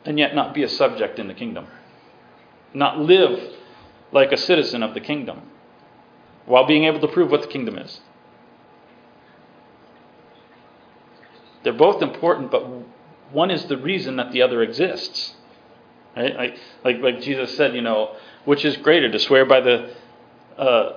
And 0.09 0.17
yet 0.17 0.33
not 0.33 0.55
be 0.55 0.63
a 0.63 0.67
subject 0.67 1.19
in 1.19 1.27
the 1.27 1.35
kingdom. 1.35 1.67
Not 2.73 2.97
live 2.97 3.53
like 4.11 4.31
a 4.31 4.37
citizen 4.37 4.81
of 4.81 4.95
the 4.95 4.99
kingdom 4.99 5.43
while 6.47 6.65
being 6.65 6.85
able 6.85 6.99
to 7.01 7.07
prove 7.07 7.29
what 7.29 7.43
the 7.43 7.47
kingdom 7.47 7.77
is. 7.77 8.01
They're 11.61 11.73
both 11.73 12.01
important, 12.01 12.49
but 12.49 12.65
one 13.31 13.51
is 13.51 13.65
the 13.65 13.77
reason 13.77 14.15
that 14.15 14.31
the 14.31 14.41
other 14.41 14.63
exists. 14.63 15.35
Right? 16.17 16.35
Like, 16.35 16.57
like, 16.83 17.01
like 17.01 17.21
Jesus 17.21 17.55
said, 17.55 17.75
you 17.75 17.83
know, 17.83 18.15
which 18.45 18.65
is 18.65 18.77
greater, 18.77 19.11
to 19.11 19.19
swear 19.19 19.45
by 19.45 19.59
the 19.61 19.93
uh, 20.57 20.93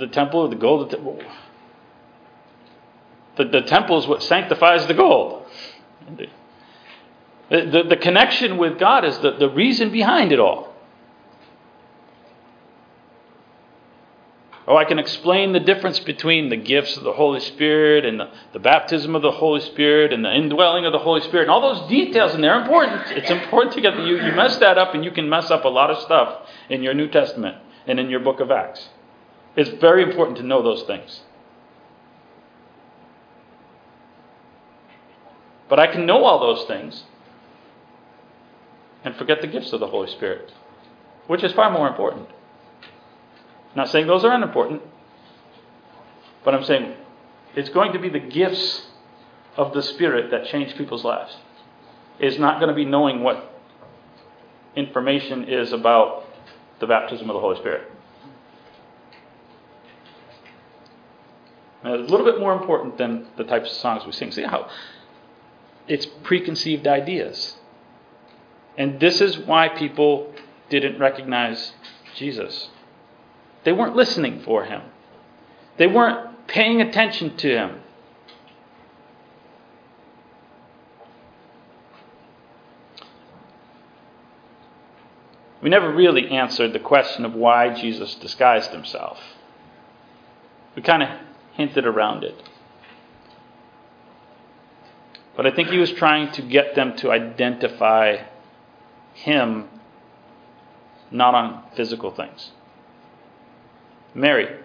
the 0.00 0.08
temple 0.08 0.40
or 0.40 0.48
the 0.48 0.56
gold? 0.56 0.90
The, 3.36 3.44
the 3.44 3.62
temple 3.62 3.98
is 3.98 4.08
what 4.08 4.20
sanctifies 4.20 4.88
the 4.88 4.94
gold. 4.94 5.46
The, 7.52 7.84
the, 7.86 7.98
connection 7.98 8.56
with 8.56 8.78
God 8.78 9.04
is 9.04 9.18
the, 9.18 9.32
the 9.32 9.50
reason 9.50 9.92
behind 9.92 10.32
it 10.32 10.40
all. 10.40 10.74
Oh, 14.66 14.74
I 14.74 14.86
can 14.86 14.98
explain 14.98 15.52
the 15.52 15.60
difference 15.60 15.98
between 15.98 16.48
the 16.48 16.56
gifts 16.56 16.96
of 16.96 17.04
the 17.04 17.12
Holy 17.12 17.40
Spirit 17.40 18.06
and 18.06 18.18
the, 18.18 18.30
the, 18.54 18.58
baptism 18.58 19.14
of 19.14 19.20
the 19.20 19.32
Holy 19.32 19.60
Spirit 19.60 20.14
and 20.14 20.24
the 20.24 20.34
indwelling 20.34 20.86
of 20.86 20.92
the 20.92 20.98
Holy 20.98 21.20
Spirit 21.20 21.42
and 21.42 21.50
all 21.50 21.74
those 21.74 21.90
details, 21.90 22.32
and 22.32 22.42
they're 22.42 22.58
important. 22.58 23.02
It's 23.10 23.30
important 23.30 23.74
to 23.74 23.82
get 23.82 23.98
you. 23.98 24.16
You 24.16 24.32
mess 24.32 24.56
that 24.56 24.78
up, 24.78 24.94
and 24.94 25.04
you 25.04 25.10
can 25.10 25.28
mess 25.28 25.50
up 25.50 25.66
a 25.66 25.68
lot 25.68 25.90
of 25.90 25.98
stuff 25.98 26.48
in 26.70 26.82
your 26.82 26.94
New 26.94 27.08
Testament 27.08 27.58
and 27.86 28.00
in 28.00 28.08
your 28.08 28.20
book 28.20 28.40
of 28.40 28.50
Acts. 28.50 28.88
It's 29.56 29.68
very 29.78 30.02
important 30.02 30.38
to 30.38 30.42
know 30.42 30.62
those 30.62 30.84
things. 30.84 31.20
But 35.68 35.78
I 35.78 35.86
can 35.86 36.06
know 36.06 36.24
all 36.24 36.40
those 36.40 36.66
things 36.66 37.04
and 39.04 39.16
forget 39.16 39.40
the 39.40 39.46
gifts 39.46 39.72
of 39.72 39.80
the 39.80 39.86
Holy 39.86 40.08
Spirit, 40.08 40.52
which 41.26 41.42
is 41.42 41.52
far 41.52 41.70
more 41.70 41.88
important. 41.88 42.28
I'm 43.70 43.76
not 43.76 43.88
saying 43.88 44.06
those 44.06 44.24
are 44.24 44.32
unimportant, 44.32 44.82
but 46.44 46.54
I'm 46.54 46.64
saying 46.64 46.94
it's 47.56 47.70
going 47.70 47.92
to 47.92 47.98
be 47.98 48.08
the 48.08 48.18
gifts 48.18 48.86
of 49.56 49.72
the 49.72 49.82
Spirit 49.82 50.30
that 50.30 50.46
change 50.46 50.76
people's 50.76 51.04
lives. 51.04 51.36
It's 52.18 52.38
not 52.38 52.58
going 52.58 52.68
to 52.68 52.74
be 52.74 52.84
knowing 52.84 53.22
what 53.22 53.50
information 54.76 55.44
is 55.44 55.72
about 55.72 56.24
the 56.80 56.86
baptism 56.86 57.28
of 57.28 57.34
the 57.34 57.40
Holy 57.40 57.56
Spirit. 57.58 57.90
A 61.84 61.90
little 61.90 62.24
bit 62.24 62.38
more 62.38 62.52
important 62.52 62.96
than 62.96 63.26
the 63.36 63.44
types 63.44 63.70
of 63.70 63.76
songs 63.76 64.06
we 64.06 64.12
sing. 64.12 64.30
See 64.30 64.42
how 64.42 64.70
it's 65.88 66.06
preconceived 66.06 66.86
ideas. 66.86 67.56
And 68.76 69.00
this 69.00 69.20
is 69.20 69.38
why 69.38 69.68
people 69.68 70.32
didn't 70.70 70.98
recognize 70.98 71.72
Jesus. 72.16 72.68
They 73.64 73.72
weren't 73.72 73.96
listening 73.96 74.42
for 74.42 74.64
him, 74.64 74.82
they 75.76 75.86
weren't 75.86 76.46
paying 76.46 76.80
attention 76.80 77.36
to 77.38 77.48
him. 77.48 77.78
We 85.62 85.70
never 85.70 85.92
really 85.92 86.28
answered 86.28 86.72
the 86.72 86.80
question 86.80 87.24
of 87.24 87.34
why 87.34 87.72
Jesus 87.72 88.16
disguised 88.16 88.72
himself. 88.72 89.18
We 90.74 90.82
kind 90.82 91.04
of 91.04 91.08
hinted 91.52 91.86
around 91.86 92.24
it. 92.24 92.34
But 95.36 95.46
I 95.46 95.52
think 95.52 95.68
he 95.68 95.78
was 95.78 95.92
trying 95.92 96.32
to 96.32 96.42
get 96.42 96.74
them 96.74 96.96
to 96.96 97.12
identify 97.12 98.24
him 99.14 99.68
not 101.10 101.34
on 101.34 101.64
physical 101.76 102.10
things. 102.10 102.52
Mary, 104.14 104.58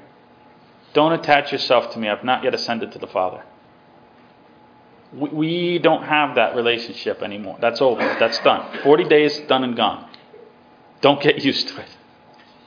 don't 0.93 1.13
attach 1.13 1.51
yourself 1.51 1.93
to 1.93 1.99
me. 1.99 2.09
I've 2.09 2.23
not 2.23 2.43
yet 2.43 2.53
ascended 2.53 2.91
to 2.93 2.99
the 2.99 3.07
Father. 3.07 3.43
We 5.13 5.79
don't 5.79 6.03
have 6.03 6.35
that 6.35 6.55
relationship 6.55 7.21
anymore. 7.21 7.57
That's 7.61 7.81
over. 7.81 8.01
That's 8.19 8.39
done. 8.39 8.81
40 8.83 9.03
days, 9.05 9.39
done 9.47 9.63
and 9.63 9.75
gone. 9.75 10.09
Don't 11.01 11.21
get 11.21 11.43
used 11.43 11.69
to 11.69 11.81
it. 11.81 11.89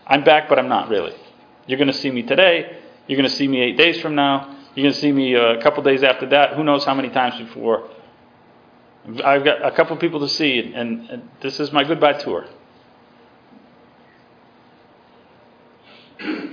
I'm 0.06 0.24
back, 0.24 0.48
but 0.48 0.58
I'm 0.58 0.68
not 0.68 0.88
really. 0.88 1.14
You're 1.66 1.78
going 1.78 1.92
to 1.92 1.96
see 1.96 2.10
me 2.10 2.22
today. 2.22 2.78
You're 3.06 3.16
going 3.16 3.28
to 3.28 3.34
see 3.34 3.46
me 3.46 3.60
eight 3.60 3.76
days 3.76 4.00
from 4.00 4.14
now. 4.14 4.56
You're 4.74 4.84
going 4.84 4.94
to 4.94 5.00
see 5.00 5.12
me 5.12 5.36
uh, 5.36 5.58
a 5.58 5.62
couple 5.62 5.82
days 5.82 6.02
after 6.02 6.26
that. 6.30 6.54
Who 6.54 6.64
knows 6.64 6.84
how 6.84 6.94
many 6.94 7.10
times 7.10 7.38
before. 7.38 7.88
I've 9.24 9.44
got 9.44 9.64
a 9.64 9.70
couple 9.72 9.96
people 9.96 10.20
to 10.20 10.28
see, 10.28 10.72
and, 10.74 11.08
and 11.10 11.30
this 11.40 11.58
is 11.58 11.72
my 11.72 11.84
goodbye 11.84 12.14
tour. 12.14 12.46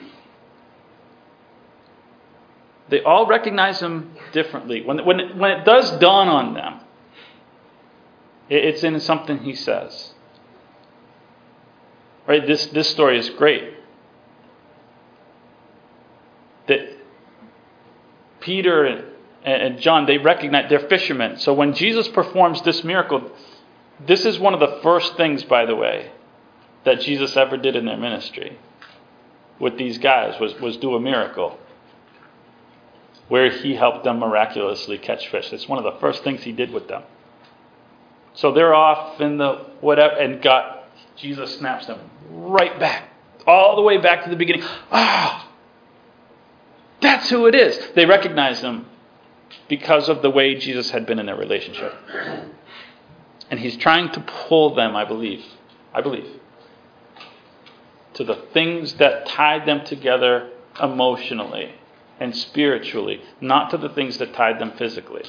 They 2.90 3.04
all 3.04 3.28
recognize 3.28 3.82
him 3.82 4.16
differently. 4.32 4.82
When, 4.82 5.04
when, 5.04 5.38
when 5.38 5.52
it 5.52 5.66
does 5.66 5.92
dawn 6.00 6.30
on 6.30 6.54
them, 6.54 6.80
it, 8.48 8.64
it's 8.64 8.82
in 8.82 8.98
something 9.02 9.40
he 9.40 9.54
says. 9.56 10.14
Right? 12.26 12.48
This, 12.48 12.68
this 12.68 12.90
story 12.90 13.20
is 13.20 13.30
great. 13.32 13.74
that 16.68 16.80
Peter 18.40 19.16
and 19.54 19.80
John, 19.80 20.06
they 20.06 20.18
recognize 20.18 20.70
they're 20.70 20.88
fishermen. 20.88 21.38
So 21.38 21.54
when 21.54 21.74
Jesus 21.74 22.08
performs 22.08 22.62
this 22.64 22.84
miracle, 22.84 23.32
this 24.06 24.26
is 24.26 24.38
one 24.40 24.54
of 24.54 24.60
the 24.60 24.80
first 24.84 25.16
things, 25.16 25.44
by 25.44 25.66
the 25.66 25.76
way, 25.76 26.12
that 26.84 27.02
Jesus 27.02 27.36
ever 27.38 27.58
did 27.58 27.76
in 27.76 27.86
their 27.86 27.98
ministry 27.98 28.58
with 29.60 29.78
these 29.78 29.98
guys 29.98 30.40
was, 30.40 30.54
was 30.60 30.78
do 30.78 30.96
a 30.96 31.00
miracle 31.00 31.58
where 33.28 33.50
he 33.50 33.76
helped 33.76 34.04
them 34.04 34.20
miraculously 34.20 34.98
catch 34.98 35.28
fish. 35.30 35.52
It's 35.52 35.68
one 35.68 35.84
of 35.84 35.84
the 35.84 36.00
first 36.00 36.24
things 36.24 36.44
he 36.44 36.52
did 36.52 36.72
with 36.72 36.88
them. 36.88 37.04
So 38.34 38.54
they're 38.54 38.76
off 38.76 39.20
in 39.20 39.38
the 39.38 39.66
whatever, 39.82 40.16
and 40.16 40.42
God, 40.42 40.84
Jesus 41.16 41.58
snaps 41.58 41.88
them 41.88 42.00
right 42.30 42.80
back, 42.80 43.10
all 43.46 43.76
the 43.76 43.82
way 43.82 43.98
back 43.98 44.24
to 44.24 44.30
the 44.30 44.36
beginning. 44.36 44.64
Ah, 44.92 45.50
that's 47.02 47.30
who 47.30 47.48
it 47.48 47.56
is. 47.56 47.78
They 47.96 48.06
recognize 48.06 48.62
him 48.62 48.86
because 49.68 50.10
of 50.10 50.22
the 50.22 50.30
way 50.30 50.56
Jesus 50.56 50.92
had 50.92 51.06
been 51.06 51.20
in 51.20 51.26
their 51.26 51.36
relationship. 51.36 51.94
And 53.50 53.60
he's 53.60 53.78
trying 53.78 54.12
to 54.12 54.20
pull 54.20 54.76
them, 54.76 54.96
I 54.96 55.06
believe, 55.06 55.44
I 55.94 56.02
believe, 56.02 56.28
to 58.14 58.24
the 58.24 58.36
things 58.54 58.96
that 58.96 59.26
tied 59.26 59.66
them 59.66 59.86
together 59.86 60.52
emotionally 60.82 61.74
and 62.20 62.36
spiritually, 62.36 63.22
not 63.40 63.70
to 63.72 63.78
the 63.78 63.90
things 63.90 64.18
that 64.18 64.34
tied 64.34 64.60
them 64.60 64.74
physically. 64.78 65.24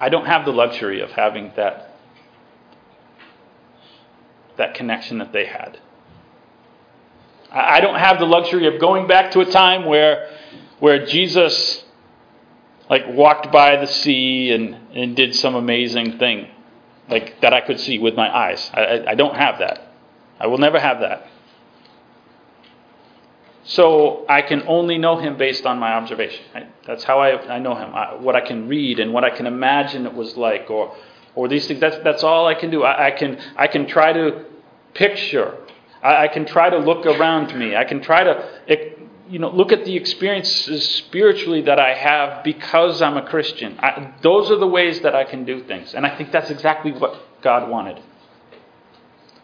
I 0.00 0.08
don't 0.08 0.26
have 0.26 0.44
the 0.44 0.52
luxury 0.52 1.00
of 1.00 1.10
having 1.12 1.52
that 1.56 1.90
that 4.56 4.74
connection 4.74 5.18
that 5.18 5.32
they 5.32 5.46
had. 5.46 5.78
I 7.50 7.80
don't 7.80 7.98
have 7.98 8.18
the 8.18 8.26
luxury 8.26 8.66
of 8.66 8.80
going 8.80 9.06
back 9.06 9.30
to 9.32 9.40
a 9.40 9.44
time 9.44 9.84
where, 9.84 10.28
where 10.80 11.06
Jesus 11.06 11.84
like 12.90 13.06
walked 13.08 13.50
by 13.50 13.76
the 13.76 13.86
sea 13.86 14.52
and, 14.52 14.74
and 14.94 15.16
did 15.16 15.34
some 15.34 15.54
amazing 15.54 16.18
thing 16.18 16.48
like 17.08 17.40
that 17.40 17.52
I 17.52 17.60
could 17.60 17.80
see 17.80 17.98
with 17.98 18.14
my 18.14 18.34
eyes. 18.34 18.70
I, 18.72 19.04
I 19.08 19.14
don't 19.14 19.36
have 19.36 19.58
that. 19.58 19.92
I 20.38 20.46
will 20.46 20.58
never 20.58 20.78
have 20.78 21.00
that. 21.00 21.28
So 23.64 24.26
I 24.28 24.42
can 24.42 24.62
only 24.66 24.98
know 24.98 25.16
him 25.16 25.38
based 25.38 25.64
on 25.64 25.78
my 25.78 25.94
observation. 25.94 26.44
That's 26.86 27.04
how 27.04 27.20
I, 27.20 27.40
I 27.54 27.58
know 27.58 27.74
him. 27.74 27.94
I, 27.94 28.14
what 28.14 28.36
I 28.36 28.42
can 28.42 28.68
read 28.68 29.00
and 29.00 29.12
what 29.14 29.24
I 29.24 29.30
can 29.30 29.46
imagine 29.46 30.04
it 30.06 30.12
was 30.12 30.36
like, 30.36 30.68
or 30.68 30.94
or 31.34 31.48
these 31.48 31.66
things. 31.66 31.80
That's 31.80 31.96
that's 32.04 32.22
all 32.22 32.46
I 32.46 32.54
can 32.54 32.70
do. 32.70 32.82
I, 32.82 33.06
I 33.06 33.10
can 33.10 33.40
I 33.56 33.66
can 33.66 33.86
try 33.86 34.12
to 34.12 34.44
picture 34.92 35.56
I, 36.04 36.24
I 36.24 36.28
can 36.28 36.44
try 36.44 36.70
to 36.70 36.78
look 36.78 37.06
around 37.06 37.58
me. 37.58 37.74
I 37.74 37.84
can 37.84 38.00
try 38.00 38.22
to 38.22 38.48
you 39.28 39.38
know, 39.38 39.50
look 39.50 39.72
at 39.72 39.84
the 39.84 39.96
experiences 39.96 40.88
spiritually 40.96 41.62
that 41.62 41.78
I 41.78 41.94
have 41.94 42.44
because 42.44 43.00
I'm 43.00 43.16
a 43.16 43.26
Christian. 43.26 43.78
I, 43.78 44.12
those 44.22 44.50
are 44.50 44.58
the 44.58 44.66
ways 44.66 45.00
that 45.00 45.14
I 45.14 45.24
can 45.24 45.44
do 45.44 45.64
things. 45.64 45.94
And 45.94 46.06
I 46.06 46.16
think 46.16 46.30
that's 46.30 46.50
exactly 46.50 46.92
what 46.92 47.16
God 47.40 47.68
wanted. 47.70 48.00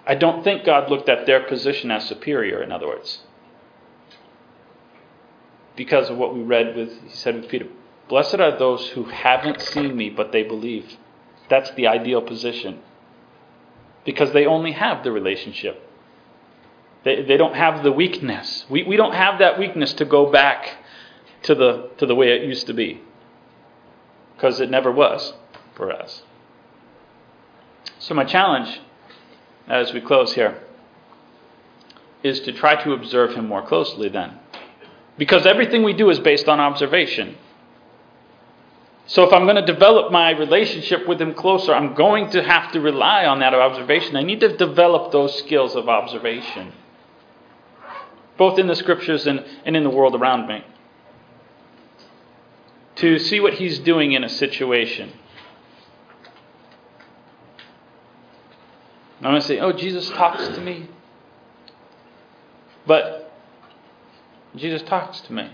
I 0.07 0.15
don't 0.15 0.43
think 0.43 0.65
God 0.65 0.91
looked 0.91 1.09
at 1.09 1.27
their 1.27 1.45
position 1.45 1.91
as 1.91 2.07
superior, 2.09 2.63
in 2.63 2.73
other 2.73 2.87
words. 2.87 3.21
Because 5.77 6.11
of 6.11 6.19
what 6.19 6.35
we 6.35 6.43
read 6.43 6.77
with, 6.77 7.03
he 7.03 7.11
said 7.11 7.37
with 7.37 7.49
Peter, 7.49 7.69
Blessed 8.09 8.41
are 8.41 8.59
those 8.59 8.89
who 8.89 9.05
haven't 9.05 9.61
seen 9.61 9.97
me, 9.97 10.11
but 10.11 10.33
they 10.33 10.43
believe. 10.43 10.97
That's 11.49 11.71
the 11.73 11.87
ideal 11.87 12.21
position. 12.21 12.81
Because 14.05 14.33
they 14.33 14.47
only 14.47 14.73
have 14.73 15.05
the 15.05 15.13
relationship. 15.13 15.90
They, 17.05 17.23
they 17.23 17.37
don't 17.37 17.55
have 17.55 17.83
the 17.83 17.93
weakness. 17.93 18.67
We, 18.69 18.83
we 18.83 18.97
don't 18.97 19.15
have 19.15 19.39
that 19.39 19.59
weakness 19.59 19.93
to 19.95 20.05
go 20.05 20.31
back 20.31 20.77
to 21.43 21.55
the, 21.55 21.91
to 21.99 22.07
the 22.07 22.15
way 22.15 22.29
it 22.33 22.43
used 22.43 22.67
to 22.67 22.75
be. 22.75 23.01
Because 24.37 24.61
it 24.61 24.71
never 24.71 24.91
was 24.93 25.33
for 25.75 25.91
us. 25.91 26.23
So, 27.99 28.15
my 28.15 28.25
challenge 28.25 28.81
as 29.67 29.93
we 29.93 30.01
close 30.01 30.35
here 30.35 30.63
is 32.23 32.41
to 32.41 32.53
try 32.53 32.83
to 32.83 32.93
observe 32.93 33.35
him 33.35 33.47
more 33.47 33.67
closely 33.67 34.09
then. 34.09 34.39
Because 35.17 35.47
everything 35.47 35.83
we 35.83 35.93
do 35.93 36.11
is 36.11 36.19
based 36.19 36.49
on 36.49 36.61
observation. 36.61 37.37
So 39.07 39.25
if 39.25 39.33
I'm 39.33 39.45
going 39.45 39.57
to 39.57 39.67
develop 39.67 40.13
my 40.13 40.31
relationship 40.31 41.09
with 41.09 41.21
him 41.21 41.35
closer, 41.35 41.75
I'm 41.75 41.95
going 41.95 42.31
to 42.31 42.43
have 42.45 42.71
to 42.73 42.81
rely 42.81 43.27
on 43.27 43.41
that 43.41 43.55
observation. 43.55 44.15
I 44.17 44.23
need 44.23 44.41
to 44.41 44.57
develop 44.57 45.11
those 45.11 45.37
skills 45.37 45.75
of 45.75 45.89
observation 45.89 46.73
both 48.41 48.59
in 48.59 48.67
the 48.67 48.75
scriptures 48.75 49.27
and, 49.27 49.45
and 49.67 49.77
in 49.77 49.85
the 49.85 49.91
world 49.91 50.15
around 50.15 50.49
me. 50.49 50.65
To 52.97 53.19
see 53.19 53.39
what 53.39 53.53
he's 53.53 53.79
doing 53.79 54.13
in 54.13 54.25
a 54.25 54.31
situation. 54.31 55.13
I'm 59.19 59.33
going 59.33 59.43
to 59.43 59.47
say, 59.47 59.59
oh, 59.59 59.73
Jesus 59.73 60.09
talks 60.09 60.49
to 60.49 60.61
me. 60.63 60.89
But 62.87 63.31
Jesus 64.57 64.81
talks 64.85 65.21
to 65.21 65.35
me. 65.35 65.51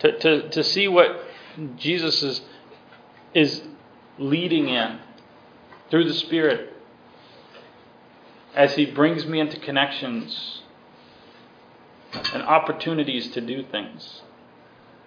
To, 0.00 0.18
to, 0.18 0.48
to 0.48 0.64
see 0.64 0.88
what 0.88 1.24
Jesus 1.76 2.20
is, 2.24 2.40
is 3.32 3.62
leading 4.18 4.68
in 4.68 4.98
through 5.88 6.08
the 6.08 6.14
Spirit 6.14 6.75
as 8.56 8.74
He 8.74 8.86
brings 8.86 9.26
me 9.26 9.38
into 9.38 9.60
connections 9.60 10.62
and 12.32 12.42
opportunities 12.42 13.28
to 13.32 13.40
do 13.40 13.62
things, 13.62 14.22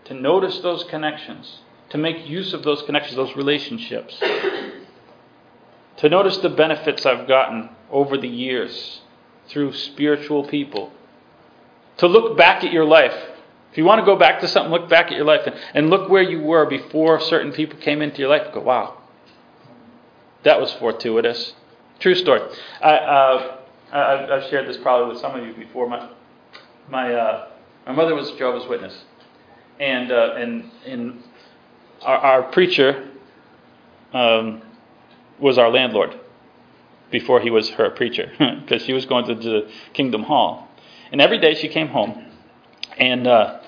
to 0.05 0.13
notice 0.13 0.59
those 0.59 0.83
connections, 0.85 1.59
to 1.89 1.97
make 1.97 2.27
use 2.27 2.53
of 2.53 2.63
those 2.63 2.83
connections, 2.83 3.15
those 3.15 3.35
relationships, 3.35 4.21
to 5.97 6.07
notice 6.07 6.37
the 6.37 6.49
benefits 6.49 7.05
I've 7.05 7.27
gotten 7.27 7.69
over 7.91 8.17
the 8.17 8.27
years 8.27 9.01
through 9.47 9.73
spiritual 9.73 10.47
people, 10.47 10.91
to 11.97 12.07
look 12.07 12.37
back 12.37 12.63
at 12.63 12.71
your 12.71 12.85
life. 12.85 13.15
If 13.71 13.77
you 13.77 13.83
want 13.83 13.99
to 13.99 14.05
go 14.05 14.15
back 14.15 14.41
to 14.41 14.47
something, 14.47 14.71
look 14.71 14.89
back 14.89 15.07
at 15.07 15.13
your 15.13 15.25
life 15.25 15.41
and, 15.45 15.55
and 15.73 15.89
look 15.89 16.09
where 16.09 16.21
you 16.21 16.41
were 16.41 16.65
before 16.67 17.19
certain 17.19 17.51
people 17.51 17.79
came 17.79 18.01
into 18.01 18.19
your 18.19 18.29
life. 18.29 18.53
Go, 18.53 18.61
wow, 18.61 19.01
that 20.43 20.61
was 20.61 20.71
fortuitous. 20.73 21.53
True 21.99 22.15
story. 22.15 22.41
I, 22.81 22.91
uh, 22.95 23.57
I, 23.91 24.35
have 24.39 24.49
shared 24.49 24.67
this 24.67 24.77
probably 24.77 25.11
with 25.13 25.21
some 25.21 25.37
of 25.37 25.45
you 25.45 25.53
before. 25.53 25.87
My 25.89 26.09
my 26.89 27.13
uh, 27.13 27.47
my 27.85 27.91
mother 27.91 28.15
was 28.15 28.31
Jehovah's 28.31 28.67
Witness, 28.69 29.03
and 29.81 30.09
uh, 30.09 30.35
and 30.37 30.71
and 30.85 31.23
our, 32.01 32.17
our 32.17 32.43
preacher 32.43 33.09
um, 34.13 34.61
was 35.39 35.57
our 35.57 35.69
landlord 35.69 36.17
before 37.11 37.41
he 37.41 37.49
was 37.49 37.69
her 37.71 37.89
preacher 37.89 38.31
because 38.61 38.83
she 38.83 38.93
was 38.93 39.05
going 39.05 39.25
to 39.25 39.35
the 39.35 39.69
Kingdom 39.91 40.23
Hall, 40.23 40.69
and 41.11 41.19
every 41.19 41.39
day 41.39 41.53
she 41.53 41.67
came 41.67 41.89
home, 41.89 42.31
and 42.97 43.27
uh, 43.27 43.59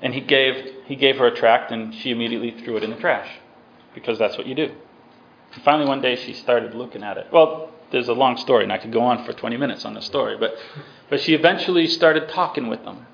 and 0.00 0.14
he 0.14 0.22
gave 0.22 0.72
he 0.86 0.96
gave 0.96 1.18
her 1.18 1.26
a 1.26 1.36
tract, 1.36 1.70
and 1.70 1.94
she 1.94 2.10
immediately 2.10 2.52
threw 2.64 2.78
it 2.78 2.82
in 2.82 2.88
the 2.88 2.96
trash 2.96 3.28
because 3.94 4.18
that's 4.18 4.38
what 4.38 4.46
you 4.46 4.54
do. 4.54 4.72
Finally, 5.62 5.86
one 5.86 6.00
day 6.00 6.16
she 6.16 6.32
started 6.32 6.74
looking 6.74 7.02
at 7.02 7.18
it. 7.18 7.26
Well, 7.30 7.73
there's 7.94 8.08
a 8.08 8.12
long 8.12 8.36
story, 8.36 8.64
and 8.64 8.72
I 8.72 8.78
could 8.78 8.92
go 8.92 9.02
on 9.02 9.24
for 9.24 9.32
20 9.32 9.56
minutes 9.56 9.84
on 9.84 9.94
the 9.94 10.02
story, 10.02 10.36
but, 10.36 10.56
but 11.08 11.20
she 11.20 11.32
eventually 11.32 11.86
started 11.86 12.28
talking 12.28 12.66
with 12.66 12.84
them. 12.84 13.06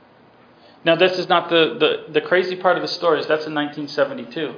Now, 0.86 0.96
this 0.96 1.18
is 1.18 1.28
not 1.28 1.50
the, 1.50 1.76
the, 2.08 2.12
the 2.14 2.20
crazy 2.22 2.56
part 2.56 2.76
of 2.76 2.82
the 2.82 2.88
story, 2.88 3.20
is 3.20 3.26
that's 3.26 3.44
in 3.44 3.54
1972. 3.54 4.54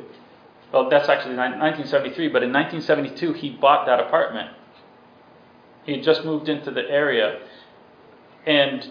Well, 0.73 0.89
that's 0.89 1.09
actually 1.09 1.35
1973, 1.35 2.29
but 2.29 2.45
in 2.45 2.53
1972, 2.53 3.33
he 3.33 3.51
bought 3.51 3.85
that 3.87 3.99
apartment. 3.99 4.51
He 5.85 5.97
had 5.97 6.05
just 6.05 6.25
moved 6.25 6.49
into 6.49 6.71
the 6.71 6.89
area, 6.89 7.41
and 8.47 8.89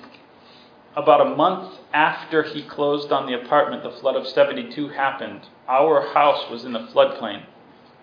about 0.97 1.25
a 1.25 1.35
month 1.35 1.79
after 1.93 2.43
he 2.43 2.61
closed 2.61 3.13
on 3.13 3.25
the 3.25 3.41
apartment, 3.41 3.83
the 3.83 3.91
flood 3.91 4.17
of 4.17 4.27
72 4.27 4.89
happened. 4.89 5.47
Our 5.69 6.13
house 6.13 6.51
was 6.51 6.65
in 6.65 6.73
the 6.73 6.87
floodplain, 6.87 7.45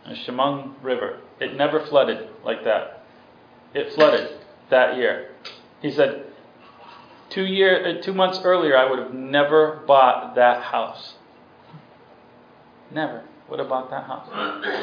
the 0.06 0.14
Chemung 0.14 0.76
River. 0.82 1.20
It 1.38 1.54
never 1.54 1.84
flooded 1.84 2.30
like 2.42 2.64
that 2.64 2.97
it 3.74 3.92
flooded 3.94 4.38
that 4.70 4.96
year. 4.96 5.30
He 5.80 5.90
said, 5.90 6.24
two 7.30 7.44
year, 7.44 7.98
uh, 7.98 8.02
two 8.02 8.12
months 8.12 8.40
earlier, 8.42 8.76
I 8.76 8.88
would 8.88 8.98
have 8.98 9.14
never 9.14 9.82
bought 9.86 10.34
that 10.36 10.62
house. 10.62 11.14
Never 12.90 13.24
would 13.48 13.58
have 13.58 13.68
bought 13.68 13.90
that 13.90 14.04
house. 14.04 14.28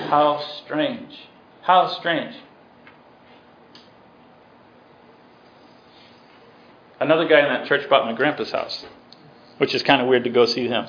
How 0.09 0.43
strange. 0.63 1.27
How 1.61 1.87
strange. 1.87 2.35
Another 6.99 7.27
guy 7.27 7.39
in 7.39 7.45
that 7.45 7.67
church 7.67 7.89
bought 7.89 8.05
my 8.05 8.13
grandpa's 8.13 8.51
house, 8.51 8.85
which 9.57 9.75
is 9.75 9.83
kind 9.83 10.01
of 10.01 10.07
weird 10.07 10.23
to 10.23 10.29
go 10.29 10.45
see 10.45 10.67
him. 10.67 10.87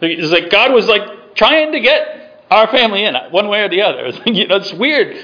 It's 0.00 0.30
like 0.30 0.50
God 0.50 0.72
was 0.72 0.86
like 0.86 1.34
trying 1.34 1.72
to 1.72 1.80
get 1.80 2.44
our 2.50 2.68
family 2.68 3.04
in 3.04 3.14
one 3.30 3.48
way 3.48 3.60
or 3.62 3.68
the 3.68 3.82
other. 3.82 4.12
You 4.26 4.46
know, 4.46 4.56
it's 4.56 4.72
weird 4.72 5.16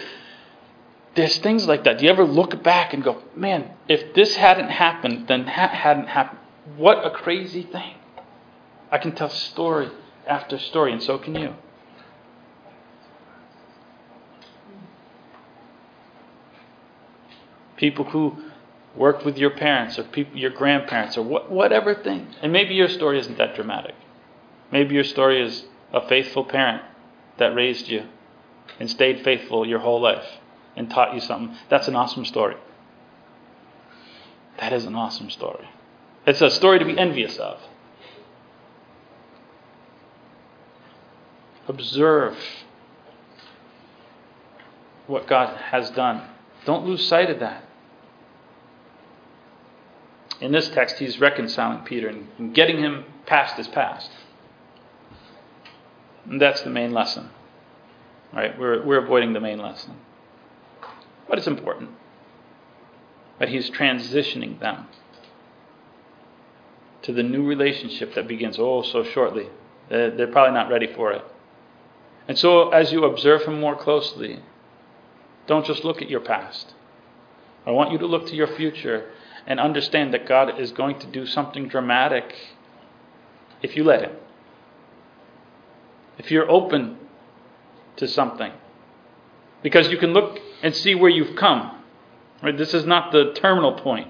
there's 1.15 1.39
things 1.39 1.67
like 1.67 1.85
that. 1.85 1.99
Do 1.99 2.05
you 2.05 2.11
ever 2.11 2.25
look 2.25 2.63
back 2.63 2.95
and 2.95 3.05
go, 3.05 3.23
man, 3.37 3.71
if 3.89 4.15
this 4.15 4.37
hadn't 4.37 4.71
happened, 4.71 5.29
then 5.29 5.45
that 5.45 5.71
hadn't 5.71 6.09
happened? 6.09 6.41
What 6.77 7.05
a 7.05 7.11
crazy 7.11 7.63
thing. 7.63 7.97
I 8.91 8.99
can 8.99 9.13
tell 9.13 9.29
story 9.29 9.91
after 10.27 10.59
story, 10.59 10.93
and 10.93 11.03
so 11.03 11.19
can 11.19 11.35
you. 11.35 11.55
People 17.77 18.05
who 18.07 18.37
worked 18.95 19.25
with 19.25 19.37
your 19.37 19.51
parents 19.51 19.99
or 19.99 20.05
people, 20.05 20.39
your 20.39 20.51
grandparents 20.51 21.17
or 21.19 21.23
what, 21.23 21.51
whatever 21.51 21.95
thing. 21.95 22.29
And 22.41 22.53
maybe 22.53 22.75
your 22.75 22.89
story 22.89 23.19
isn't 23.19 23.39
that 23.39 23.57
dramatic. 23.57 23.95
Maybe 24.71 24.95
your 24.95 25.05
story 25.05 25.43
is 25.43 25.65
a 25.93 26.07
faithful 26.07 26.45
parent 26.45 26.83
that 27.39 27.55
raised 27.55 27.89
you 27.89 28.07
and 28.79 28.89
stayed 28.89 29.25
faithful 29.25 29.67
your 29.67 29.81
whole 29.81 30.01
life 30.01 30.25
and 30.77 30.91
taught 30.91 31.15
you 31.15 31.21
something. 31.21 31.57
That's 31.69 31.89
an 31.89 31.97
awesome 31.97 32.25
story. 32.25 32.57
That 34.59 34.73
is 34.73 34.85
an 34.85 34.95
awesome 34.95 35.31
story. 35.31 35.69
It's 36.27 36.41
a 36.41 36.51
story 36.51 36.79
to 36.79 36.85
be 36.85 36.97
envious 36.97 37.37
of. 37.37 37.61
Observe 41.69 42.37
what 45.07 45.27
God 45.27 45.57
has 45.57 45.91
done. 45.91 46.23
Don't 46.65 46.87
lose 46.87 47.07
sight 47.07 47.31
of 47.31 47.41
that. 47.41 47.65
In 50.41 50.53
this 50.53 50.69
text, 50.69 50.99
he's 50.99 51.21
reconciling 51.21 51.85
Peter 51.85 52.09
and 52.09 52.55
getting 52.55 52.79
him 52.79 53.05
past 53.27 53.57
his 53.57 53.69
past. 53.69 54.11
And 56.29 56.41
that's 56.41 56.63
the 56.63 56.71
main 56.71 56.93
lesson. 56.93 57.31
Right? 58.33 58.59
We're, 58.59 58.85
we're 58.85 59.05
avoiding 59.05 59.35
the 59.35 59.41
main 59.41 59.59
lesson. 59.59 59.97
But 61.29 61.39
it's 61.39 61.47
important 61.47 61.91
that 63.39 63.49
he's 63.49 63.71
transitioning 63.71 64.61
them 64.61 64.87
to 67.03 67.13
the 67.13 67.23
new 67.23 67.45
relationship 67.45 68.15
that 68.15 68.29
begins 68.29 68.57
oh 68.59 68.83
so 68.83 69.03
shortly. 69.03 69.49
They're 69.89 70.29
probably 70.29 70.55
not 70.55 70.71
ready 70.71 70.93
for 70.93 71.13
it. 71.13 71.25
And 72.29 72.39
so, 72.39 72.71
as 72.71 72.93
you 72.93 73.05
observe 73.05 73.43
him 73.43 73.59
more 73.59 73.75
closely, 73.75 74.41
don't 75.47 75.67
just 75.67 75.85
look 75.85 76.01
at 76.01 76.09
your 76.09 76.21
past. 76.21 76.75
I 77.67 77.71
want 77.71 77.91
you 77.93 77.99
to 77.99 78.07
look 78.07 78.27
to 78.29 78.37
your 78.37 78.47
future 78.47 79.11
and 79.47 79.59
understand 79.59 80.15
that 80.15 80.27
God 80.27 80.59
is 80.61 80.73
going 80.73 80.99
to 81.01 81.07
do 81.07 81.27
something 81.27 81.69
dramatic 81.69 82.35
if 83.63 83.77
you 83.77 83.85
let 83.85 84.03
Him. 84.03 84.13
If 86.19 86.31
you're 86.31 86.51
open 86.51 86.99
to 87.97 88.07
something. 88.07 88.53
Because 89.63 89.89
you 89.89 89.99
can 89.99 90.13
look 90.13 90.41
and 90.63 90.75
see 90.75 90.95
where 90.95 91.11
you've 91.11 91.37
come. 91.37 91.83
Right? 92.43 92.57
This 92.57 92.75
is 92.75 92.87
not 92.87 93.13
the 93.13 93.33
terminal 93.35 93.75
point. 93.75 94.09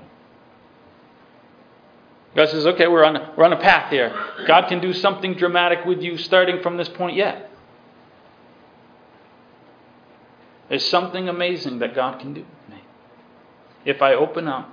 God 2.35 2.49
says, 2.49 2.67
okay, 2.67 2.87
we're 2.87 3.05
on, 3.05 3.35
we're 3.37 3.45
on 3.45 3.53
a 3.53 3.61
path 3.61 3.91
here. 3.91 4.15
God 4.47 4.69
can 4.69 4.81
do 4.81 4.93
something 4.95 5.35
dramatic 5.35 5.85
with 5.85 6.01
you 6.01 6.17
starting 6.17 6.63
from 6.63 6.79
this 6.79 6.89
point 6.89 7.17
yet. 7.17 7.51
There's 10.71 10.89
something 10.89 11.29
amazing 11.29 11.81
that 11.81 11.95
God 11.95 12.19
can 12.21 12.33
do 12.33 12.41
with 12.41 12.75
me. 12.75 12.83
If 13.85 14.01
I 14.01 14.15
open 14.15 14.49
up 14.49 14.71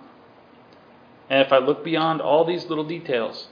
and 1.30 1.46
if 1.46 1.52
I 1.52 1.58
look 1.58 1.84
beyond 1.84 2.22
all 2.22 2.46
these 2.46 2.66
little 2.68 2.86
details, 2.86 3.50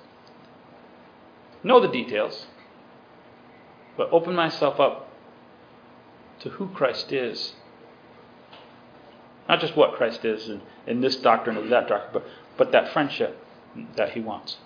know 1.61 1.81
the 1.81 1.89
details, 1.89 2.47
but 3.97 4.09
open 4.13 4.33
myself 4.33 4.79
up 4.79 5.09
to 6.39 6.49
who 6.51 6.69
Christ 6.69 7.11
is. 7.11 7.53
Not 9.47 9.59
just 9.59 9.75
what 9.75 9.93
Christ 9.93 10.25
is 10.25 10.49
in, 10.49 10.61
in 10.85 11.01
this 11.01 11.15
doctrine 11.15 11.57
or 11.57 11.67
that 11.67 11.87
doctrine, 11.87 12.11
but, 12.13 12.23
but 12.57 12.71
that 12.71 12.91
friendship 12.91 13.37
that 13.95 14.11
he 14.11 14.19
wants. 14.19 14.57